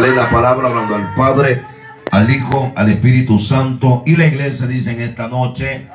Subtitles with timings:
[0.00, 1.62] la palabra hablando al Padre,
[2.10, 4.02] al Hijo, al Espíritu Santo.
[4.04, 5.88] Y la iglesia dice en esta noche,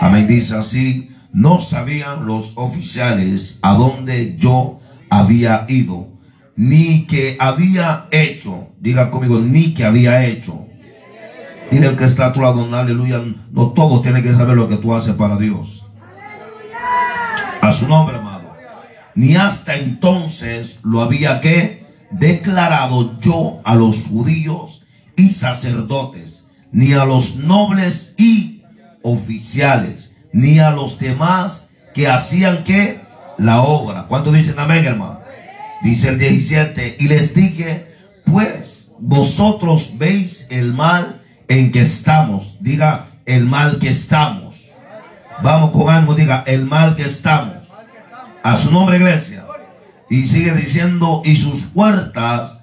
[0.00, 4.80] amén, dice así, no sabían los oficiales a dónde yo
[5.10, 6.08] había ido,
[6.56, 10.66] ni que había hecho, diga conmigo, ni que había hecho.
[11.70, 13.22] Dile que está a tu aleluya,
[13.52, 15.84] no todo tiene que saber lo que tú haces para Dios.
[17.60, 18.56] A su nombre, amado.
[19.14, 21.77] Ni hasta entonces lo había que
[22.10, 24.82] declarado yo a los judíos
[25.16, 28.62] y sacerdotes, ni a los nobles y
[29.02, 33.00] oficiales, ni a los demás que hacían que
[33.38, 34.06] la obra.
[34.08, 35.20] ¿Cuánto dicen amén, hermano?
[35.82, 37.86] Dice el 17, y les dije,
[38.24, 42.58] pues vosotros veis el mal en que estamos.
[42.60, 44.72] Diga, el mal que estamos.
[45.42, 47.66] Vamos con algo, diga, el mal que estamos.
[48.42, 49.47] A su nombre, iglesia.
[50.10, 52.60] Y sigue diciendo, y sus puertas,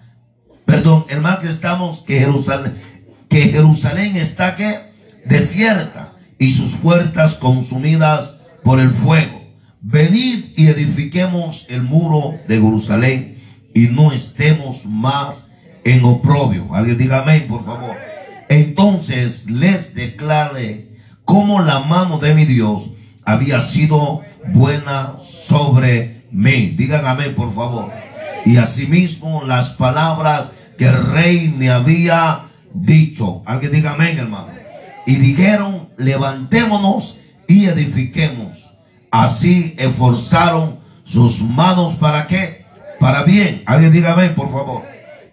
[0.65, 2.75] perdón, el mal que estamos, que Jerusalén,
[3.29, 4.79] que Jerusalén está que
[5.25, 8.33] desierta y sus puertas consumidas
[8.63, 9.43] por el fuego.
[9.81, 15.47] Venid y edifiquemos el muro de Jerusalén y no estemos más
[15.83, 16.73] en oprobio.
[16.73, 17.95] Alguien diga amén, por favor.
[18.49, 20.89] Entonces les declaré
[21.23, 22.91] cómo la mano de mi Dios
[23.23, 24.21] había sido
[24.53, 26.73] buena sobre mí.
[26.77, 27.91] Digan amén, por favor.
[28.45, 33.41] Y asimismo las palabras que el rey me había dicho.
[33.45, 34.49] Alguien diga amén, hermano.
[35.07, 38.71] Y dijeron, levantémonos y edifiquemos.
[39.11, 42.65] Así esforzaron sus manos para qué?
[42.99, 43.63] Para bien.
[43.65, 44.83] Alguien diga amén, por favor.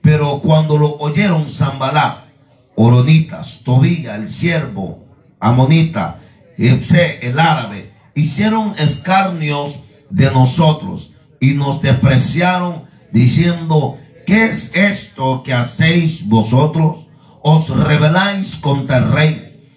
[0.00, 2.26] Pero cuando lo oyeron Zambalá,
[2.74, 5.04] Oronitas, Tobía, el siervo,
[5.40, 6.18] Amonita,
[6.56, 9.80] el árabe, hicieron escarnios
[10.12, 17.08] de nosotros y nos despreciaron diciendo, ¿qué es esto que hacéis vosotros?
[17.42, 19.68] Os rebeláis contra el rey.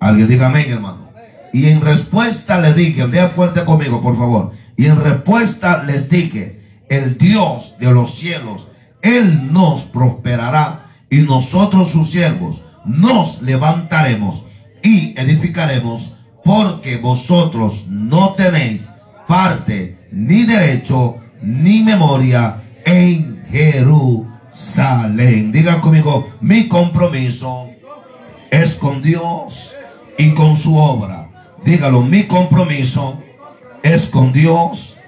[0.00, 1.10] Alguien diga amén, hermano.
[1.52, 4.52] Y en respuesta le dije, vea fuerte conmigo, por favor.
[4.76, 8.68] Y en respuesta les dije, el Dios de los cielos,
[9.02, 14.44] Él nos prosperará y nosotros sus siervos nos levantaremos
[14.82, 18.88] y edificaremos porque vosotros no tenéis
[19.32, 25.50] parte, ni derecho, ni memoria en Jerusalén.
[25.50, 27.70] Digan conmigo, mi compromiso
[28.50, 29.74] es con Dios
[30.18, 31.30] y con su obra.
[31.64, 33.22] Dígalo, mi compromiso
[33.82, 34.98] es con Dios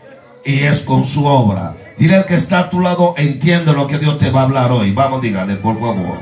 [0.42, 1.76] y es con su obra.
[1.98, 4.72] Dile al que está a tu lado, entiende lo que Dios te va a hablar
[4.72, 4.92] hoy.
[4.92, 6.16] Vamos, dígale, por favor.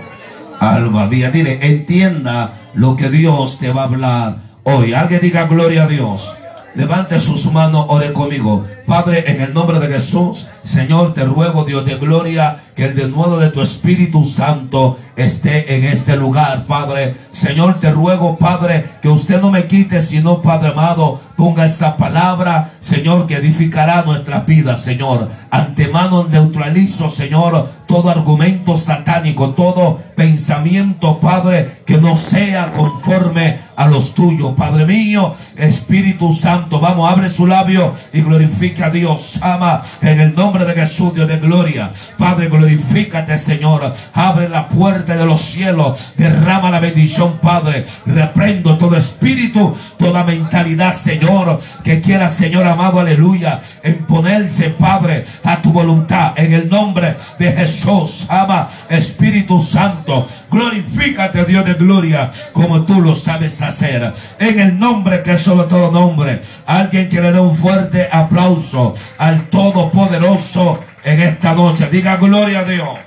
[0.58, 4.92] Alba Vía, dile, entienda lo que Dios te va a hablar hoy.
[4.92, 6.36] Alguien diga gloria a Dios.
[6.74, 8.64] Levante sus manos, ore conmigo.
[8.86, 13.38] Padre, en el nombre de Jesús, Señor, te ruego, Dios de gloria, que el denuedo
[13.38, 17.14] de tu Espíritu Santo esté en este lugar, Padre.
[17.30, 22.70] Señor, te ruego, Padre, que usted no me quite, sino, Padre amado, ponga esa palabra,
[22.80, 25.28] Señor, que edificará nuestra vida, Señor.
[25.50, 34.14] Antemano neutralizo, Señor, todo argumento satánico, todo pensamiento, Padre, que no sea conforme a los
[34.14, 36.80] tuyos, Padre mío, Espíritu Santo.
[36.80, 39.38] Vamos, abre su labio y glorifica a Dios.
[39.42, 41.90] Ama en el nombre de Jesús, Dios de gloria.
[42.16, 43.92] Padre, glorifícate, Señor.
[44.14, 46.14] Abre la puerta de los cielos.
[46.16, 47.84] Derrama la bendición, Padre.
[48.06, 55.60] Reprendo todo espíritu, toda mentalidad, Señor, que quiera, Señor amado, aleluya, en ponerse, Padre, a
[55.60, 56.32] tu voluntad.
[56.36, 57.81] En el nombre de Jesús.
[58.28, 60.26] Ama, Espíritu Santo.
[60.50, 64.12] Glorifícate, Dios de gloria, como tú lo sabes hacer.
[64.38, 66.40] En el nombre que es sobre todo nombre.
[66.66, 71.88] Alguien que le dé un fuerte aplauso al Todopoderoso en esta noche.
[71.90, 72.98] Diga gloria a Dios.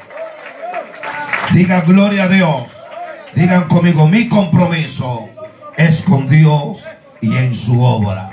[1.51, 2.71] Diga gloria a Dios.
[3.33, 5.29] Digan conmigo, mi compromiso
[5.77, 6.85] es con Dios
[7.21, 8.29] y en su obra.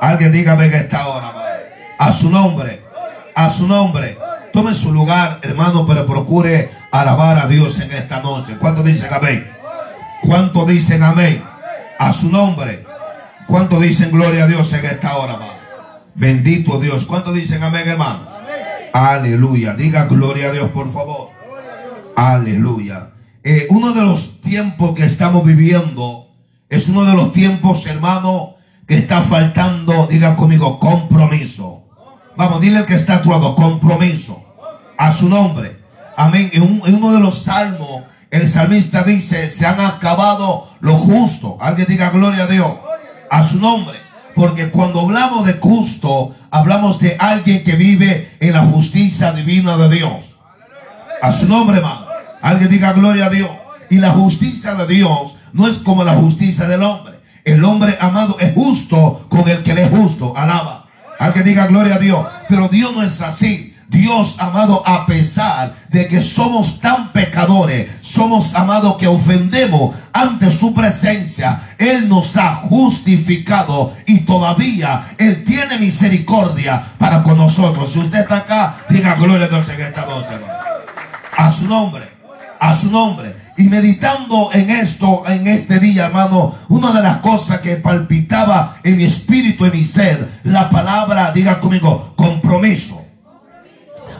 [0.00, 1.32] Alguien dígame en esta hora,
[1.98, 2.82] a su nombre,
[3.34, 4.18] a su nombre.
[4.54, 8.56] Tome su lugar, hermano, pero procure alabar a Dios en esta noche.
[8.56, 9.50] ¿Cuántos dicen amén?
[10.22, 11.42] ¿Cuántos dicen amén?
[11.98, 12.86] A su nombre.
[13.48, 15.54] ¿Cuántos dicen gloria a Dios en esta hora, hermano?
[16.14, 17.04] Bendito Dios.
[17.04, 18.28] ¿Cuántos dicen amén, hermano?
[18.92, 19.74] Aleluya.
[19.74, 21.30] Diga gloria a Dios, por favor.
[22.14, 23.10] Aleluya.
[23.42, 26.28] Eh, uno de los tiempos que estamos viviendo
[26.68, 28.54] es uno de los tiempos, hermano,
[28.86, 31.83] que está faltando, diga conmigo, compromiso.
[32.36, 34.42] Vamos, dile al que está a tu lado, compromiso.
[34.98, 35.80] A su nombre.
[36.16, 36.50] Amén.
[36.52, 41.58] En, uno de los salmos, el salmista dice, se han acabado lo justo.
[41.60, 42.72] Alguien diga gloria a Dios.
[43.30, 43.98] A su nombre.
[44.34, 49.88] Porque cuando hablamos de justo, hablamos de alguien que vive en la justicia divina de
[49.88, 50.36] Dios.
[51.22, 52.06] A su nombre, hermano.
[52.42, 53.50] Alguien diga gloria a Dios.
[53.90, 57.14] Y la justicia de Dios no es como la justicia del hombre.
[57.44, 60.36] El hombre amado es justo con el que le es justo.
[60.36, 60.83] Alaba.
[61.18, 62.26] Alguien diga gloria a Dios.
[62.48, 63.74] Pero Dios no es así.
[63.88, 70.74] Dios, amado, a pesar de que somos tan pecadores, somos, amado, que ofendemos ante su
[70.74, 77.92] presencia, Él nos ha justificado y todavía Él tiene misericordia para con nosotros.
[77.92, 80.34] Si usted está acá, diga gloria a Dios en esta noche.
[81.36, 82.08] A su nombre,
[82.58, 83.43] a su nombre.
[83.56, 88.96] Y meditando en esto, en este día, hermano, una de las cosas que palpitaba en
[88.96, 93.00] mi espíritu, en mi ser, la palabra, diga conmigo, compromiso.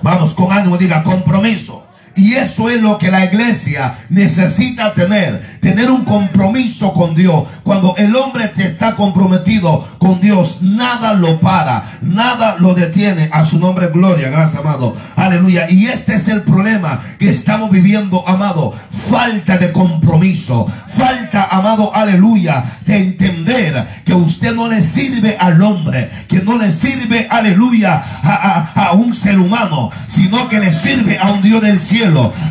[0.03, 1.84] Vamos con ánimo, diga compromiso.
[2.17, 5.43] Y eso es lo que la iglesia necesita tener.
[5.61, 7.45] Tener un compromiso con Dios.
[7.63, 13.29] Cuando el hombre te está comprometido con Dios, nada lo para, nada lo detiene.
[13.33, 14.97] A su nombre, gloria, gracias, amado.
[15.17, 15.69] Aleluya.
[15.69, 18.73] Y este es el problema que estamos viviendo, amado.
[19.11, 20.71] Falta de compromiso.
[20.97, 26.71] Falta, amado, aleluya, de entender que usted no le sirve al hombre, que no le
[26.71, 31.81] sirve, aleluya, a, a un ser humano, sino que le sirve a un Dios del
[31.81, 32.04] cielo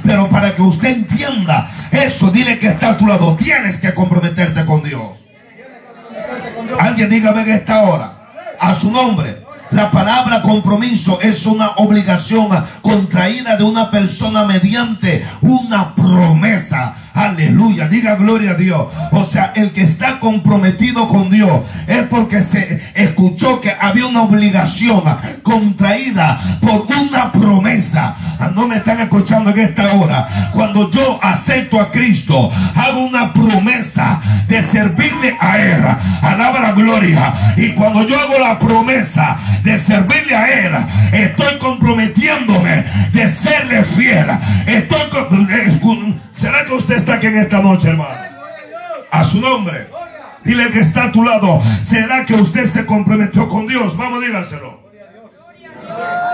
[0.04, 3.36] pero para que usted entienda eso, dile que está a tu lado.
[3.36, 5.20] Tienes que comprometerte con Dios.
[6.80, 8.20] Alguien dígame en esta hora.
[8.60, 9.44] A su nombre.
[9.72, 12.50] La palabra compromiso es una obligación
[12.82, 16.96] contraída de una persona mediante una promesa.
[17.14, 18.88] Aleluya, diga gloria a Dios.
[19.12, 24.24] O sea, el que está comprometido con Dios es porque se escuchó que había una
[24.24, 25.04] obligación
[25.44, 28.16] contraída por una promesa.
[28.40, 30.50] Ah, no me están escuchando en esta hora.
[30.54, 35.84] Cuando yo acepto a Cristo, hago una promesa de servirle a Él.
[36.22, 37.34] Alaba la gloria.
[37.58, 40.74] Y cuando yo hago la promesa de servirle a Él,
[41.12, 44.28] estoy comprometiéndome de serle fiel.
[44.66, 45.04] Estoy
[45.52, 48.20] eh, ¿Será que usted está aquí en esta noche, hermano?
[49.10, 49.88] A su nombre.
[50.44, 51.62] Dile que está a tu lado.
[51.84, 53.96] ¿Será que usted se comprometió con Dios?
[53.96, 54.78] Vamos, dígaselo.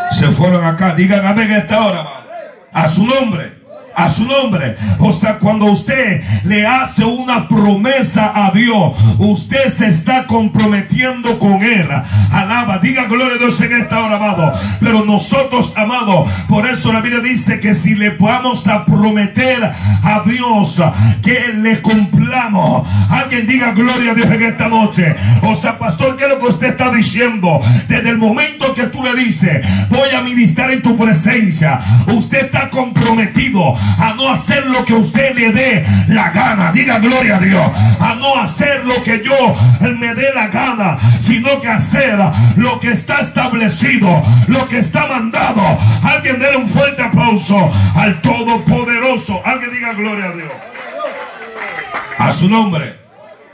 [0.10, 0.96] Se fueron acá.
[0.96, 2.26] Digan amén esta hora, hermano.
[2.74, 3.59] A su nombre
[4.00, 4.76] a su nombre.
[5.00, 11.62] O sea, cuando usted le hace una promesa a Dios, usted se está comprometiendo con
[11.62, 11.88] Él.
[12.32, 14.54] Alaba, diga gloria a Dios en esta hora, amado.
[14.80, 20.24] Pero nosotros, amado, por eso la Biblia dice que si le vamos a prometer a
[20.26, 20.82] Dios
[21.22, 25.16] que le cumplamos, alguien diga gloria a Dios en esta noche.
[25.44, 27.62] O sea, pastor, ¿qué es lo que usted está diciendo?
[27.88, 32.70] Desde el momento que tú le dices, voy a ministrar en tu presencia, usted está
[32.70, 36.72] comprometido a no hacer lo que usted le dé la gana.
[36.72, 37.72] Diga gloria a Dios.
[38.00, 39.56] A no hacer lo que yo
[39.98, 42.20] me dé la gana, sino que hacer
[42.56, 45.62] lo que está establecido, lo que está mandado.
[46.04, 49.42] Alguien déle un fuerte aplauso al Todopoderoso.
[49.46, 50.52] Alguien diga gloria a Dios.
[52.18, 53.09] A su nombre.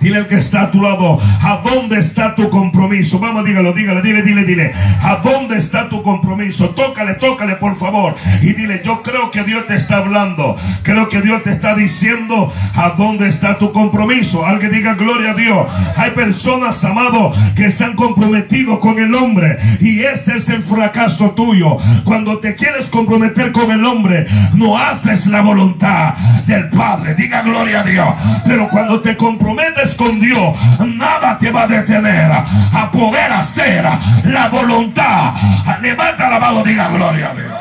[0.06, 3.18] Dile al que está a tu lado, ¿a dónde está tu compromiso?
[3.18, 4.72] Vamos, dígalo, dígale, dile, dile, dile.
[5.02, 6.70] ¿A dónde está tu compromiso?
[6.70, 8.16] Tócale, tócale, por favor.
[8.44, 10.58] Y dile, yo creo que Dios te está hablando.
[10.84, 14.46] Creo que Dios te está diciendo, ¿a dónde está tu compromiso?
[14.46, 15.66] Alguien diga, gloria a Dios.
[15.96, 19.58] Hay personas, amado, que se han comprometido con el hombre.
[19.82, 21.78] Y ese es el fracaso tuyo.
[22.04, 26.14] Cuando te quieres comprometer con el hombre, no haces la voluntad
[26.46, 27.16] del Padre.
[27.16, 28.14] Diga, gloria a Dios.
[28.46, 33.86] Pero cuando te comprometes con Dios, nada te va a detener a poder hacer
[34.26, 35.34] la voluntad.
[35.82, 37.54] Levanta la mano, diga gloria a Dios.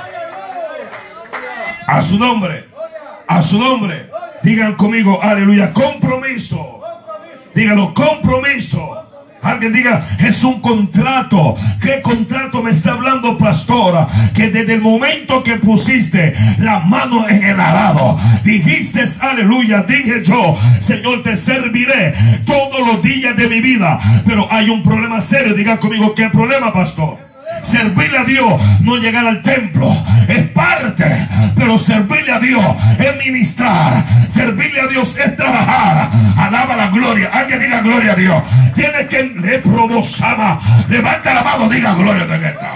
[1.86, 2.68] A su nombre,
[3.26, 4.10] a su nombre.
[4.42, 6.82] Digan conmigo, aleluya, compromiso.
[7.54, 9.03] Díganlo, compromiso.
[9.44, 11.54] Alguien diga, es un contrato.
[11.80, 14.08] ¿Qué contrato me está hablando, pastora?
[14.34, 20.56] Que desde el momento que pusiste la mano en el arado, dijiste, aleluya, dije yo,
[20.80, 22.14] Señor, te serviré
[22.46, 24.00] todos los días de mi vida.
[24.26, 25.54] Pero hay un problema serio.
[25.54, 27.23] Diga conmigo, ¿qué problema, pastor?
[27.62, 29.90] Servirle a Dios no llegar al templo
[30.28, 32.64] es parte, pero servirle a Dios
[32.98, 34.04] es ministrar.
[34.32, 36.10] Servirle a Dios es trabajar.
[36.36, 37.30] Alaba la gloria.
[37.32, 38.42] Alguien diga gloria a Dios.
[38.74, 40.60] Tiene que le probosaba.
[40.88, 42.72] Levanta la mano, diga gloria de esta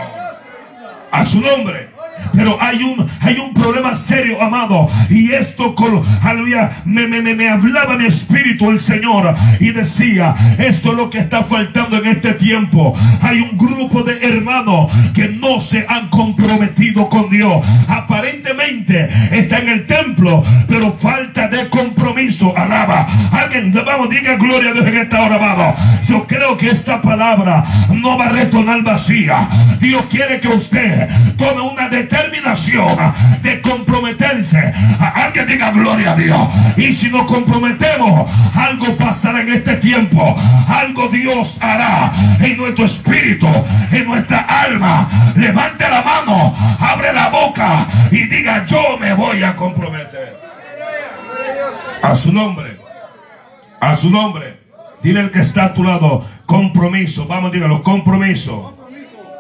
[1.13, 1.98] A su nombre.
[2.39, 4.89] Pero hay un, hay un problema serio, amado.
[5.11, 5.75] Y esto,
[6.23, 9.35] aleluya, me, me, me, hablaba mi espíritu el Señor.
[9.59, 12.95] Y decía, esto es lo que está faltando en este tiempo.
[13.23, 17.67] Hay un grupo de hermanos que no se han comprometido con Dios.
[17.89, 22.57] Aparentemente está en el templo, pero falta de compromiso.
[22.57, 23.09] Alaba.
[23.33, 25.75] Alguien, vamos, diga gloria a Dios en esta hora, amado.
[26.09, 29.49] Yo creo que esta palabra no va a retornar vacía.
[29.81, 32.28] Dios quiere que usted tome una determinación
[33.43, 34.73] de comprometerse.
[34.99, 36.49] Alguien diga gloria a Dios.
[36.77, 40.37] Y si nos comprometemos, algo pasará en este tiempo.
[40.69, 43.49] Algo Dios hará en nuestro espíritu,
[43.91, 45.09] en nuestra alma.
[45.37, 50.39] Levante la mano, abre la boca y diga yo me voy a comprometer.
[52.03, 52.79] A su nombre.
[53.81, 54.59] A su nombre.
[55.03, 57.27] Dile al que está a tu lado, compromiso.
[57.27, 58.77] Vamos, dígalo, compromiso.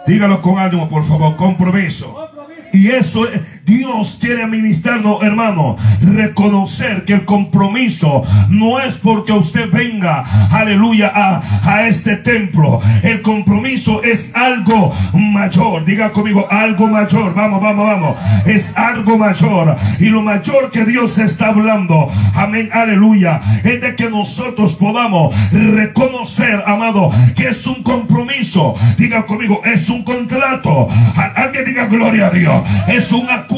[0.06, 2.28] Dígalo con ánimo, por favor, compromiso.
[2.72, 3.26] Y eso
[3.68, 5.76] Dios quiere administrarnos, hermano.
[6.00, 12.80] Reconocer que el compromiso no es porque usted venga, aleluya, a, a este templo.
[13.02, 15.84] El compromiso es algo mayor.
[15.84, 17.34] Diga conmigo, algo mayor.
[17.34, 18.16] Vamos, vamos, vamos.
[18.46, 19.76] Es algo mayor.
[20.00, 26.62] Y lo mayor que Dios está hablando, amén, aleluya, es de que nosotros podamos reconocer,
[26.66, 28.74] amado, que es un compromiso.
[28.96, 30.88] Diga conmigo, es un contrato.
[31.36, 33.57] Alguien diga gloria a Dios es un acuerdo.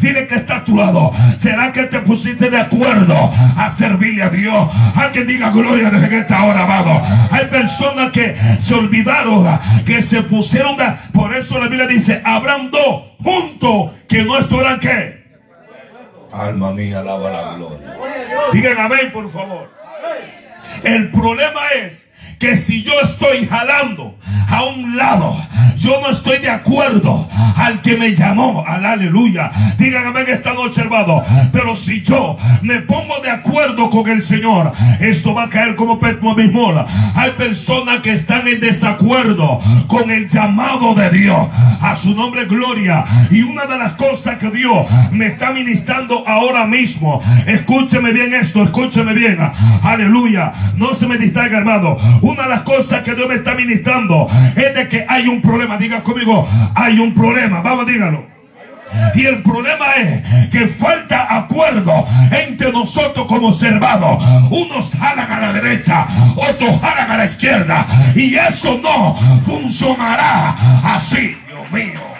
[0.00, 1.12] Dile que está a tu lado.
[1.38, 4.68] ¿Será que te pusiste de acuerdo a servirle a Dios?
[4.96, 7.00] Alguien diga gloria desde esta hora, amado.
[7.30, 9.46] Hay personas que se olvidaron,
[9.84, 10.84] que se pusieron de...
[11.12, 15.22] Por eso la Biblia dice, habrán dos juntos que no estuvieran qué.
[16.32, 17.96] Alma mía, alaba la gloria.
[18.52, 19.70] Digan amén, por favor.
[20.84, 22.01] El problema es
[22.42, 24.16] que si yo estoy jalando
[24.48, 25.36] a un lado,
[25.76, 29.50] yo no estoy de acuerdo al que me llamó, al aleluya.
[29.78, 31.22] Digan amén esta noche, hermano.
[31.52, 36.00] Pero si yo me pongo de acuerdo con el Señor, esto va a caer como
[36.52, 36.86] mola.
[37.14, 41.48] Hay personas que están en desacuerdo con el llamado de Dios.
[41.80, 43.04] A su nombre, gloria.
[43.30, 48.62] Y una de las cosas que Dios me está ministrando ahora mismo, escúcheme bien esto,
[48.62, 49.38] escúcheme bien.
[49.82, 50.52] Aleluya.
[50.76, 51.96] No se me distraiga, hermano.
[52.32, 55.76] Una de las cosas que Dios me está ministrando es de que hay un problema.
[55.76, 57.60] Diga conmigo, hay un problema.
[57.60, 58.26] Vamos, dígalo.
[59.14, 64.24] Y el problema es que falta acuerdo entre nosotros como observados.
[64.50, 67.86] Unos jalan a la derecha, otros jalan a la izquierda.
[68.14, 72.11] Y eso no funcionará así, Dios mío.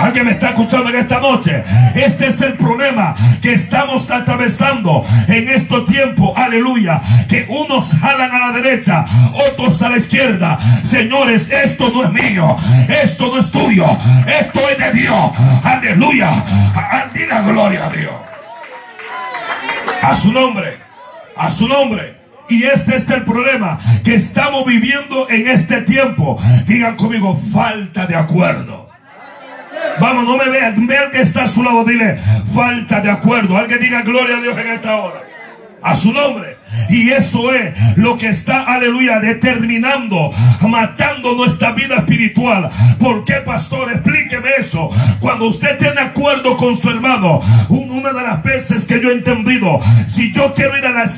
[0.00, 1.62] Alguien me está escuchando en esta noche.
[1.94, 6.32] Este es el problema que estamos atravesando en estos tiempos.
[6.36, 7.02] Aleluya.
[7.28, 9.04] Que unos jalan a la derecha,
[9.50, 10.58] otros a la izquierda.
[10.82, 12.56] Señores, esto no es mío.
[13.02, 13.86] Esto no es tuyo.
[14.26, 15.30] Esto es de Dios.
[15.62, 16.44] Aleluya.
[17.12, 18.14] Diga gloria a Dios.
[20.02, 20.78] A su nombre.
[21.36, 22.18] A su nombre.
[22.48, 26.40] Y este es el problema que estamos viviendo en este tiempo.
[26.66, 28.89] Digan conmigo, falta de acuerdo.
[29.98, 30.86] Vamos, no me vean.
[30.86, 31.84] Vean que está a su lado.
[31.84, 32.18] Dile,
[32.54, 33.56] falta de acuerdo.
[33.56, 35.22] Alguien diga gloria a Dios en esta hora.
[35.82, 36.59] A su nombre.
[36.88, 42.70] Y eso es lo que está, aleluya, determinando, matando nuestra vida espiritual.
[42.98, 43.92] ¿Por qué, pastor?
[43.92, 44.90] Explíqueme eso.
[45.20, 49.80] Cuando usted tiene acuerdo con su hermano, una de las veces que yo he entendido,
[50.06, 51.10] si yo quiero ir a la,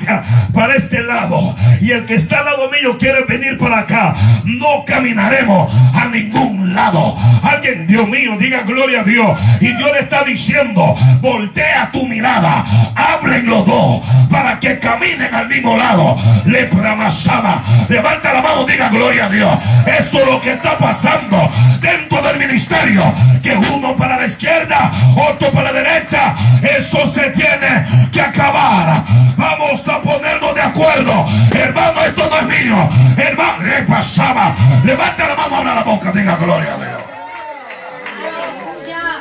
[0.52, 4.84] para este lado y el que está al lado mío quiere venir para acá, no
[4.86, 7.14] caminaremos a ningún lado.
[7.42, 9.38] Alguien, Dios mío, diga gloria a Dios.
[9.60, 15.76] Y Dios le está diciendo, voltea tu mirada, hablen los dos para que caminen mismo
[15.76, 16.16] lado.
[16.44, 17.62] Le pramasaba.
[17.88, 19.58] Levanta la mano, diga gloria a Dios.
[19.86, 23.02] Eso es lo que está pasando dentro del ministerio.
[23.42, 26.34] Que uno para la izquierda, otro para la derecha.
[26.62, 29.04] Eso se tiene que acabar.
[29.36, 31.26] Vamos a ponernos de acuerdo.
[31.52, 32.88] Hermano, esto no es mío.
[33.16, 34.54] Hermano, le pasaba.
[34.84, 37.02] Levanta la mano, abra la boca, diga gloria a Dios.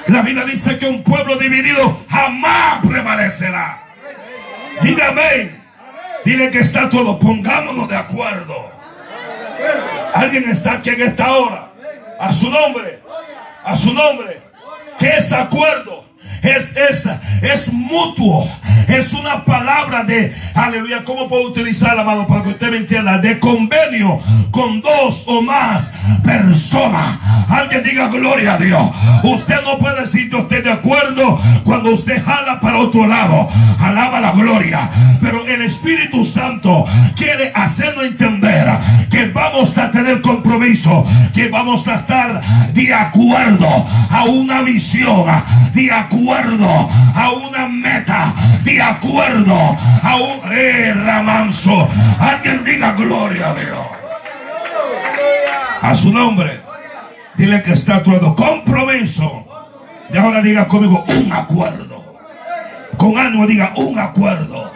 [0.07, 3.81] La Biblia dice que un pueblo dividido jamás prevalecerá.
[4.81, 5.61] Dígame.
[6.25, 7.17] Dile que está todo.
[7.19, 8.71] Pongámonos de acuerdo.
[10.13, 11.71] Alguien está aquí en esta hora.
[12.19, 13.01] A su nombre.
[13.63, 14.41] A su nombre.
[14.99, 16.11] ¿Qué es acuerdo?
[16.41, 17.05] es, es,
[17.41, 18.49] es mutuo.
[18.91, 23.19] Es una palabra de, aleluya, ¿cómo puedo utilizarla, amado, para que usted me entienda?
[23.19, 24.19] De convenio
[24.51, 25.93] con dos o más
[26.25, 27.17] personas.
[27.50, 28.89] Alguien diga gloria a Dios.
[29.24, 33.48] Usted no puede decir yo estoy de acuerdo cuando usted jala para otro lado.
[33.79, 34.89] Alaba la gloria.
[35.21, 38.67] Pero el Espíritu Santo quiere hacernos entender
[39.10, 42.41] que vamos a tener compromiso, que vamos a estar
[42.74, 45.25] de acuerdo a una visión,
[45.74, 48.33] de acuerdo a una meta,
[48.81, 51.88] acuerdo a un eh, ramanso.
[52.19, 53.88] Alguien diga gloria a Dios.
[55.81, 56.61] A su nombre.
[57.35, 59.45] Dile que está todo compromiso.
[60.11, 62.01] Y ahora diga conmigo un acuerdo.
[62.97, 64.70] con ánimo diga un acuerdo.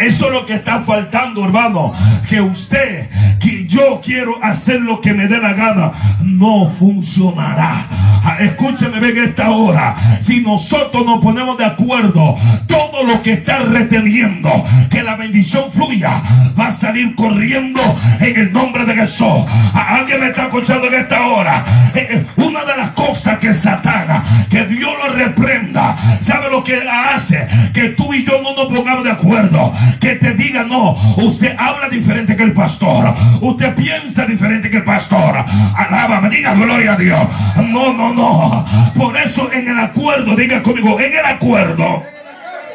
[0.00, 1.92] Eso es lo que está faltando, hermano.
[2.28, 3.08] Que usted,
[3.40, 7.88] que yo quiero hacer lo que me dé la gana, no funcionará.
[8.26, 9.96] Ah, escúcheme ven esta hora.
[10.22, 16.22] Si nosotros nos ponemos de acuerdo, todo lo que está reteniendo que la bendición fluya
[16.58, 17.82] va a salir corriendo
[18.20, 19.44] en el nombre de Jesús.
[19.74, 21.64] Ah, alguien me está escuchando en esta hora.
[21.94, 26.80] Eh, eh, una de las cosas que Satana, que Dios lo reprenda, ¿sabe lo que
[26.88, 27.46] hace?
[27.74, 29.63] Que tú y yo no nos pongamos de acuerdo
[30.00, 34.84] que te diga, no, usted habla diferente que el pastor, usted piensa diferente que el
[34.84, 35.44] pastor.
[35.76, 37.20] Alaba, me diga gloria a Dios.
[37.56, 38.64] No, no, no.
[38.96, 42.02] Por eso en el acuerdo, diga conmigo, en el acuerdo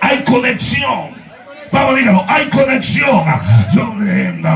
[0.01, 1.18] hay conexión.
[1.71, 3.23] Vamos, dígalo, hay conexión.
[3.73, 3.89] Yo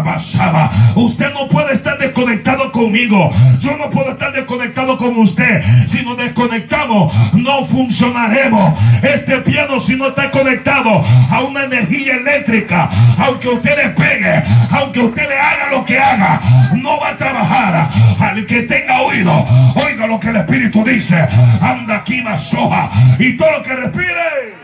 [0.04, 0.72] pasaba.
[0.96, 3.32] Usted no puede estar desconectado conmigo.
[3.60, 5.62] Yo no puedo estar desconectado con usted.
[5.88, 8.80] Si nos desconectamos, no funcionaremos.
[9.04, 15.00] Este piano, si no está conectado a una energía eléctrica, aunque usted le pegue, aunque
[15.00, 16.42] usted le haga lo que haga,
[16.76, 17.90] no va a trabajar.
[18.20, 21.28] Al que tenga oído, oiga lo que el Espíritu dice.
[21.62, 22.90] Anda aquí más soja
[23.20, 24.63] y todo lo que respire.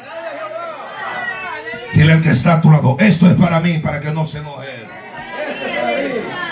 [2.00, 4.38] Dile al que está a tu lado, esto es para mí, para que no se
[4.38, 4.70] enoje.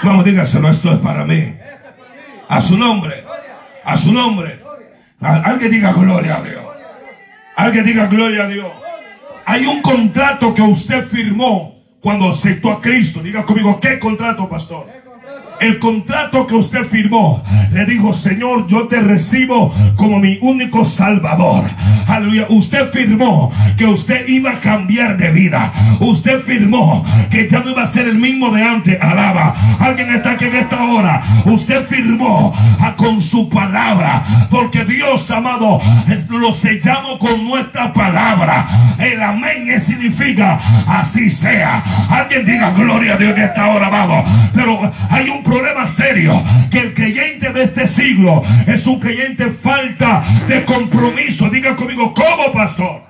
[0.03, 1.55] Vamos, dígaselo, esto es para mí.
[2.49, 3.23] A su nombre,
[3.85, 4.61] a su nombre.
[5.21, 6.65] Alguien diga gloria a Dios.
[7.55, 8.73] Alguien diga gloria a Dios.
[9.45, 13.21] Hay un contrato que usted firmó cuando aceptó a Cristo.
[13.21, 14.96] Diga conmigo, ¿qué contrato, pastor?
[15.59, 21.69] El contrato que usted firmó, le dijo, Señor, yo te recibo como mi único salvador.
[22.07, 22.45] Aleluya.
[22.49, 25.71] Usted firmó que usted iba a cambiar de vida.
[25.99, 29.01] Usted firmó que ya no iba a ser el mismo de antes.
[29.01, 29.55] Alaba.
[29.79, 31.23] Alguien está aquí en esta hora.
[31.45, 32.53] Usted firmó
[32.95, 34.23] con su palabra.
[34.49, 35.81] Porque Dios, amado,
[36.29, 38.67] lo sellamos con nuestra palabra.
[38.97, 41.83] El amén significa así sea.
[42.09, 44.23] Alguien diga gloria a Dios en esta hora, amado.
[44.53, 50.23] Pero hay un problema serio, que el creyente de este siglo es un creyente falta
[50.47, 51.49] de compromiso.
[51.49, 53.07] Diga conmigo, ¿cómo pastor?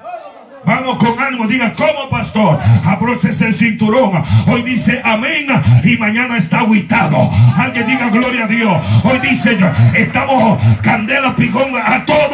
[0.67, 2.60] Vamos con ánimo, diga, ¿cómo pastor?
[2.84, 4.21] Abróchese el cinturón.
[4.47, 5.47] Hoy dice amén
[5.82, 7.32] y mañana está aguitado.
[7.56, 8.78] Alguien diga gloria a Dios.
[9.06, 9.58] Hoy dice,
[9.95, 12.26] estamos candela, picón a todo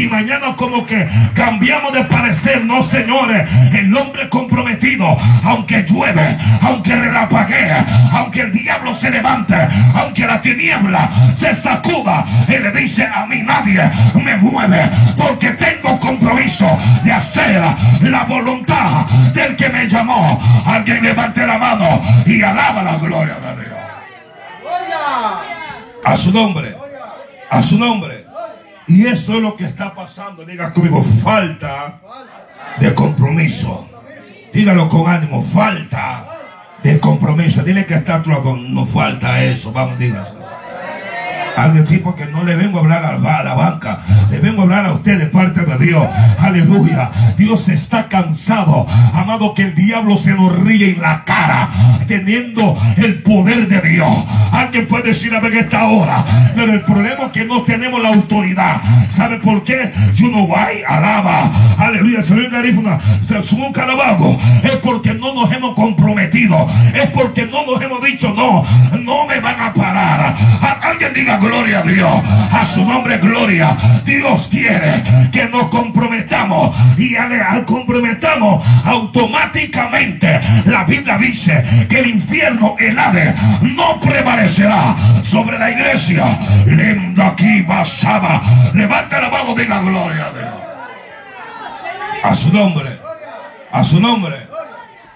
[0.00, 2.64] y mañana como que cambiamos de parecer.
[2.64, 9.54] No, señores, el hombre comprometido, aunque llueve, aunque relampaguee, aunque el diablo se levante,
[9.94, 15.98] aunque la tiniebla se sacuda, él le dice a mí nadie me mueve porque tengo
[16.00, 16.66] compromiso
[17.04, 17.62] de hacer
[18.00, 20.40] la voluntad del que me llamó.
[20.64, 23.78] Alguien levante la mano y alaba la gloria de Dios.
[26.04, 26.74] A su nombre.
[27.50, 28.19] A su nombre.
[28.90, 30.44] Y eso es lo que está pasando.
[30.44, 32.00] Diga conmigo, falta
[32.80, 33.88] de compromiso.
[34.52, 36.26] Dígalo con ánimo, falta
[36.82, 37.62] de compromiso.
[37.62, 39.70] Dile que está a tu lado, no falta eso.
[39.70, 40.39] Vamos, dígaselo.
[41.60, 44.86] Alguien tipo que no le vengo a hablar a la banca, le vengo a hablar
[44.86, 46.06] a usted de parte de Dios.
[46.38, 47.10] Aleluya.
[47.36, 51.68] Dios está cansado, amado, que el diablo se nos ríe en la cara,
[52.06, 54.24] teniendo el poder de Dios.
[54.52, 58.08] Alguien puede decir a ver esta hora, pero el problema es que no tenemos la
[58.08, 58.80] autoridad.
[59.10, 59.92] ¿Sabe por qué?
[60.14, 61.50] Yo no voy, alaba.
[61.76, 62.22] Aleluya.
[62.22, 64.38] Se garífuna, se un calabago.
[64.62, 66.66] Es porque no nos hemos comprometido.
[66.94, 68.64] Es porque no nos hemos dicho no.
[69.00, 70.36] No me van a parar.
[70.82, 72.20] Alguien diga gloria a Dios.
[72.52, 73.76] A su nombre, gloria.
[74.04, 76.76] Dios quiere que nos comprometamos.
[76.96, 85.58] Y al, comprometamos, automáticamente la Biblia dice que el infierno, el Hades, no prevalecerá sobre
[85.58, 86.38] la iglesia.
[86.66, 88.40] Lenda aquí, basaba.
[88.74, 90.54] Levanta la mano, diga gloria a Dios.
[92.22, 92.98] A su nombre.
[93.72, 94.36] A su nombre.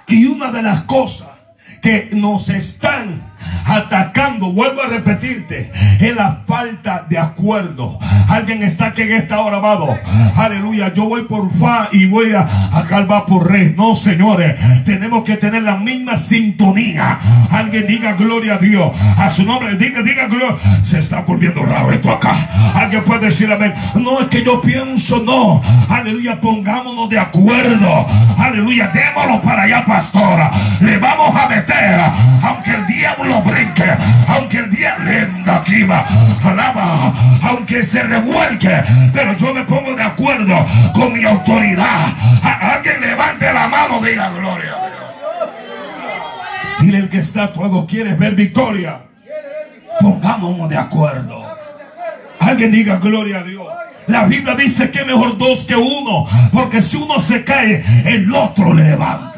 [0.09, 1.29] Y una de las cosas
[1.81, 3.34] que nos están
[3.67, 7.99] atacando, vuelvo a repetirte, es la falta de acuerdo.
[8.29, 9.99] Alguien está aquí en esta hora, amado.
[10.37, 13.75] Aleluya, yo voy por fa y voy a, a por rey.
[13.77, 17.19] No, señores, tenemos que tener la misma sintonía.
[17.51, 18.93] Alguien diga gloria a Dios.
[19.17, 20.57] A su nombre, diga, diga gloria.
[20.83, 22.49] Se está volviendo raro esto acá.
[22.75, 23.75] Alguien puede decir amén.
[23.95, 25.63] No es que yo pienso, no.
[25.89, 28.07] Aleluya, pongámonos de acuerdo.
[28.39, 30.51] Aleluya, démoslo para allá, pastora.
[30.81, 32.01] Le vamos a meter,
[32.43, 33.34] aunque el diablo
[34.29, 36.05] aunque el día lenda aquí va,
[36.43, 42.13] alaba, aunque se revuelque, pero yo me pongo de acuerdo con mi autoridad.
[42.43, 46.81] alguien levante la mano, diga gloria a Dios.
[46.81, 49.01] Dile el que está todo, ¿quieres ver victoria?
[50.01, 51.45] Pongámonos de acuerdo.
[52.39, 53.67] Alguien diga gloria a Dios.
[54.07, 58.75] La Biblia dice que mejor dos que uno, porque si uno se cae, el otro
[58.75, 59.34] le levanta.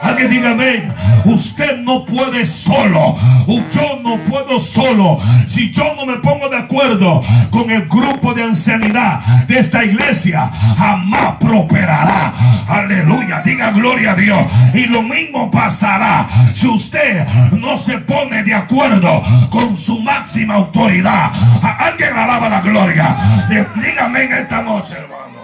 [0.00, 0.92] Alguien diga amén.
[1.24, 3.16] Usted no puede solo.
[3.46, 5.18] Yo no puedo solo.
[5.46, 10.50] Si yo no me pongo de acuerdo con el grupo de ancianidad de esta iglesia,
[10.78, 12.32] jamás prosperará.
[12.68, 13.40] Aleluya.
[13.42, 14.38] Diga gloria a Dios.
[14.74, 21.32] Y lo mismo pasará si usted no se pone de acuerdo con su máxima autoridad.
[21.62, 23.16] Alguien alaba la gloria.
[23.48, 25.36] Dígame en esta noche, hermano.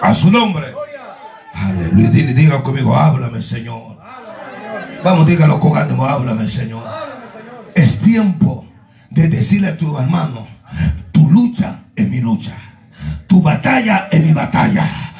[0.00, 0.81] A su nombre.
[1.52, 2.10] Aleluya.
[2.10, 3.98] diga conmigo, háblame, Señor.
[5.04, 6.84] Vamos, dígalo con ánimo, háblame, Señor.
[7.74, 8.66] Es tiempo
[9.10, 10.46] de decirle a tu hermano,
[11.10, 12.54] tu lucha es mi lucha.
[13.26, 15.11] Tu batalla es mi batalla.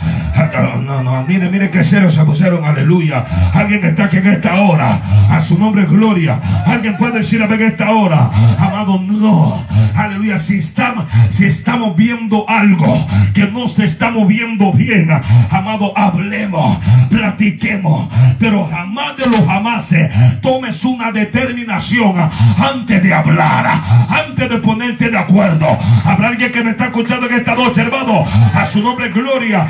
[0.84, 3.24] No, no, mire, mire qué cero se pusieron, aleluya.
[3.54, 6.40] Alguien está aquí en esta hora, a su nombre gloria.
[6.66, 10.38] Alguien puede decir a ver esta hora, amado, no, aleluya.
[10.38, 15.08] Si estamos, si estamos viendo algo que no se está moviendo bien,
[15.50, 20.10] amado, hablemos, platiquemos, pero jamás de los jamases
[20.40, 22.14] tomes una determinación
[22.58, 25.66] antes de hablar, antes de ponerte de acuerdo.
[26.04, 29.66] Habrá alguien que me está escuchando en esta noche, hermano, a su nombre gloria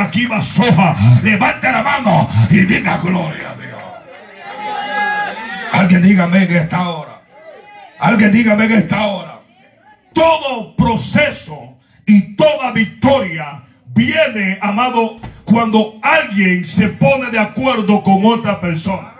[0.00, 0.96] aquí soja.
[1.22, 3.80] Levante la mano y diga gloria a Dios.
[5.72, 7.22] Alguien dígame en esta hora.
[7.98, 9.40] Alguien dígame en esta hora.
[10.12, 18.60] Todo proceso y toda victoria viene, amado, cuando alguien se pone de acuerdo con otra
[18.60, 19.14] persona.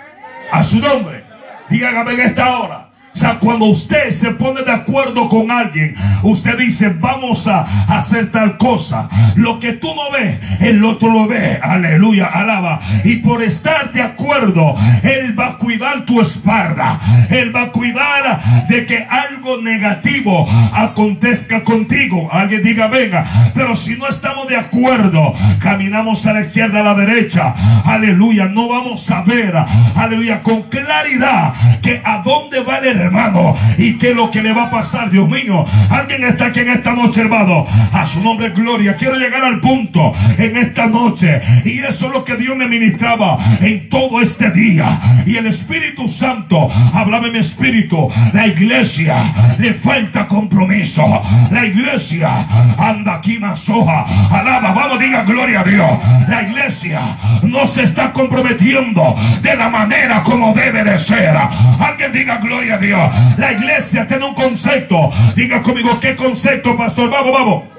[0.51, 1.25] A su nombre.
[1.69, 2.88] Dígame en esta hora.
[3.19, 8.57] Sea, cuando usted se pone de acuerdo con alguien, usted dice, vamos a hacer tal
[8.59, 9.09] cosa.
[9.35, 11.59] Lo que tú no ves, el otro lo ve.
[11.61, 12.81] Aleluya, alaba.
[13.03, 17.01] Y por estar de acuerdo, Él va a cuidar tu espalda.
[17.29, 22.29] Él va a cuidar de que algo negativo acontezca contigo.
[22.31, 23.27] Alguien diga, venga.
[23.53, 27.53] Pero si no estamos de acuerdo, caminamos a la izquierda, a la derecha.
[27.85, 29.57] Aleluya, no vamos a ver.
[29.97, 33.57] Aleluya, con claridad que a dónde va el hermano.
[33.77, 35.67] ¿Y qué es lo que le va a pasar, Dios mío?
[35.91, 37.67] Alguien está aquí en esta noche, hermano.
[37.93, 38.97] A su nombre, gloria.
[38.97, 41.41] Quiero llegar al punto en esta noche.
[41.65, 45.01] Y eso es lo que Dios me ministraba en todo este día.
[45.27, 48.11] Y el Espíritu Santo hablaba en mi espíritu.
[48.33, 49.17] La iglesia
[49.59, 51.05] le falta compromiso.
[51.51, 52.47] La iglesia
[52.79, 54.05] anda aquí más hoja.
[54.31, 55.91] Alaba, vamos, diga gloria a Dios.
[56.29, 57.01] La iglesia
[57.43, 61.37] no se está comprometiendo de la manera como debe de ser.
[61.79, 62.98] Alguien diga gloria a Dios.
[63.37, 65.11] La iglesia tiene un concepto.
[65.35, 67.11] Diga conmigo, ¿qué concepto, pastor?
[67.11, 67.78] Vamos, vamos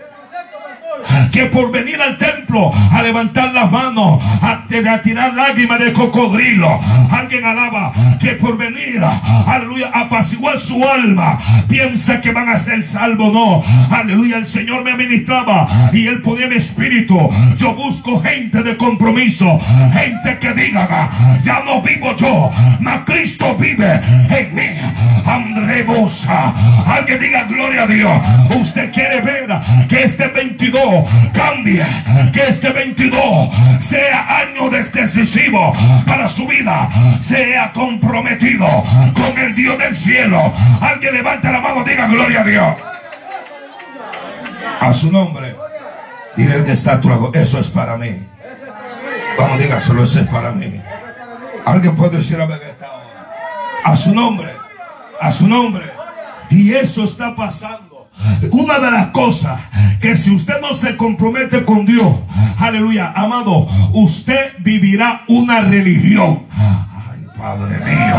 [1.32, 4.66] que por venir al templo a levantar las manos, a,
[5.04, 6.80] tirar lágrimas de cocodrilo,
[7.12, 9.02] alguien alaba que por venir,
[9.48, 13.34] aleluya, a apaciguar su alma, piensa que van a ser salvos.
[13.34, 17.30] No, aleluya, el Señor me administraba y Él ponía mi espíritu.
[17.58, 19.60] Yo busco gente de compromiso,
[19.94, 21.10] gente que diga,
[21.44, 24.70] ya no vivo yo, mas Cristo vive en mí.
[25.26, 26.54] Andrebosa,
[26.86, 28.22] alguien diga gloria a Dios.
[28.62, 29.48] Usted quiere ver
[29.88, 30.82] que este 22
[31.34, 31.86] cambie.
[32.34, 33.50] Que este 22
[33.82, 35.74] sea año decisivo
[36.06, 36.90] para su vida.
[37.20, 38.68] Sea comprometido
[39.14, 40.54] con el Dios del cielo.
[40.82, 42.76] Alguien levante la mano, diga gloria a Dios.
[44.80, 45.56] A su nombre.
[46.36, 48.16] Dile el que está a tu lado, eso es para mí.
[49.38, 50.82] Vamos, dígaselo, eso es para mí.
[51.66, 52.48] Alguien puede decir a
[53.84, 54.54] A su nombre.
[55.20, 55.86] A su nombre.
[56.50, 57.89] Y eso está pasando.
[58.52, 59.60] Una de las cosas
[60.02, 62.16] que si usted no se compromete con Dios,
[62.58, 66.46] aleluya, amado, usted vivirá una religión.
[66.52, 68.16] Ay, Padre mío,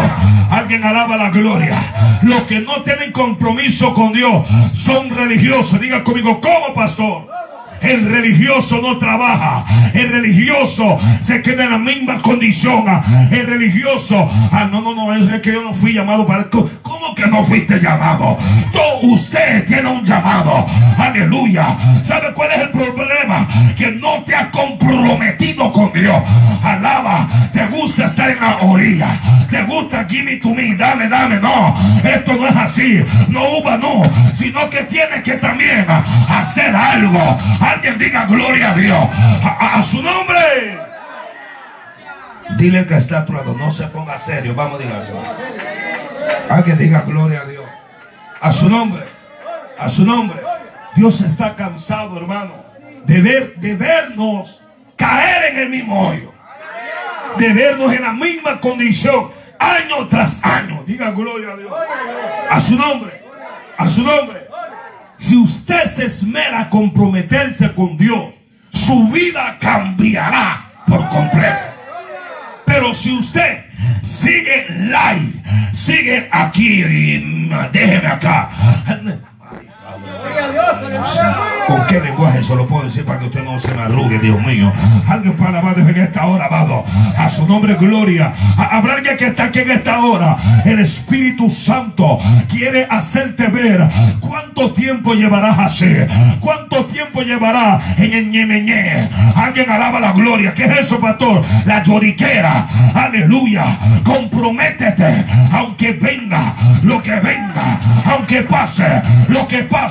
[0.50, 1.82] alguien alaba la gloria.
[2.22, 5.80] Los que no tienen compromiso con Dios son religiosos.
[5.80, 7.28] Diga conmigo, ¿cómo, pastor?
[7.82, 9.64] El religioso no trabaja.
[9.94, 12.84] El religioso se queda en la misma condición.
[13.30, 16.70] El religioso, ah, no, no, no, es que yo no fui llamado para esto.
[16.82, 18.36] ¿Cómo que no fuiste llamado?
[18.72, 20.66] Tú, usted tiene un llamado.
[20.98, 21.76] Aleluya.
[22.02, 23.48] ¿Sabe cuál es el problema?
[23.76, 26.16] Que no te has comprometido con Dios.
[26.62, 27.28] Alaba.
[27.52, 29.20] Te gusta estar en la orilla.
[29.50, 30.74] Te gusta give to me.
[30.74, 31.40] Dame, dame.
[31.40, 31.76] No.
[32.04, 33.04] Esto no es así.
[33.28, 34.02] No uva, no.
[34.34, 35.86] Sino que tienes que también
[36.28, 37.38] hacer algo.
[37.60, 39.08] Alguien diga gloria a Dios.
[39.42, 40.78] A, su nombre.
[42.56, 43.54] Dile que está a tu lado.
[43.54, 44.54] No se ponga serio.
[44.54, 45.22] Vamos, dígaselo.
[46.48, 47.64] Alguien diga gloria a Dios.
[48.40, 49.04] A su nombre.
[49.78, 50.40] A su nombre.
[50.96, 52.64] Dios está cansado, hermano,
[53.04, 54.60] de ver, de vernos
[54.96, 56.32] caer en el mismo hoyo.
[57.38, 60.82] De vernos en la misma condición, año tras año.
[60.86, 61.72] Diga gloria a Dios.
[62.50, 63.22] A su nombre.
[63.76, 64.46] A su nombre.
[65.16, 68.32] Si usted se esmera a comprometerse con Dios,
[68.72, 71.58] su vida cambiará por completo.
[72.64, 73.64] Pero si usted
[74.02, 75.42] sigue live,
[75.72, 78.50] sigue aquí y déjeme acá.
[81.66, 84.40] ¿Con qué lenguaje eso lo puedo decir para que usted no se me arrugue, Dios
[84.44, 84.72] mío?
[85.06, 86.84] Alguien para alabar en esta hora, amado.
[87.16, 88.32] A su nombre, gloria.
[88.56, 90.36] Habrá alguien que está aquí en esta hora.
[90.64, 93.88] El Espíritu Santo quiere hacerte ver
[94.20, 95.96] cuánto tiempo llevarás así.
[96.40, 99.08] Cuánto tiempo llevará en el ñemeñé.
[99.36, 100.54] Alguien alaba la gloria.
[100.54, 101.44] ¿Qué es eso, pastor?
[101.66, 102.66] La lloriquera.
[102.94, 103.78] Aleluya.
[104.04, 105.24] Comprométete.
[105.52, 107.78] Aunque venga lo que venga.
[108.06, 109.89] Aunque pase lo que pase.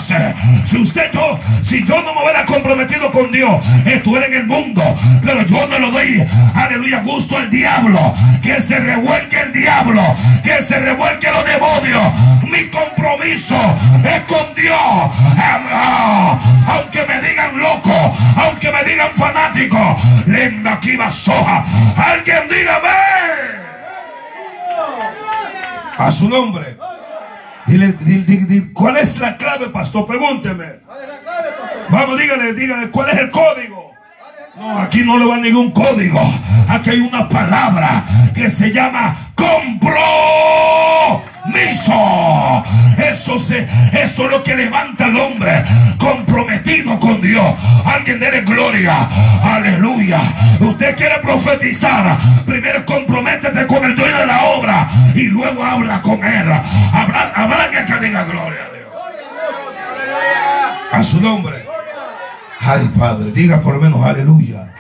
[0.64, 4.82] Si usted, yo, si yo no me hubiera comprometido con Dios, estuviera en el mundo.
[5.24, 8.00] Pero yo no lo doy, aleluya, gusto al diablo.
[8.42, 10.02] Que se revuelque el diablo.
[10.44, 12.04] Que se revuelque los demonios.
[12.44, 13.56] Mi compromiso
[14.04, 14.78] es con Dios.
[14.78, 21.66] Ah, Aunque me digan loco, aunque me digan fanático, lenda aquí soja.
[21.98, 22.90] Alguien dígame.
[25.98, 26.78] A su nombre.
[27.70, 30.08] Dile, dile, dile, dile, ¿cuál es la clave, pastor?
[30.08, 30.80] Pregúnteme.
[31.90, 33.92] Vamos, dígale, dígale, ¿cuál es el código?
[34.58, 36.20] No, aquí no le va ningún código.
[36.68, 38.04] Aquí hay una palabra
[38.34, 39.30] que se llama
[41.50, 42.64] compromiso.
[42.98, 45.64] Eso, eso es lo que levanta al hombre
[45.98, 47.56] comprometido con Dios.
[47.86, 49.10] Alguien dele gloria.
[49.42, 50.22] Aleluya.
[50.60, 52.18] Usted quiere profetizar.
[52.46, 56.52] Primero comprométete con el dueño de la obra y luego habla con él.
[56.52, 58.90] Habrá, habrá que que diga gloria a Dios.
[60.92, 61.66] A su nombre.
[62.60, 64.74] Ay, Padre, diga por lo menos aleluya.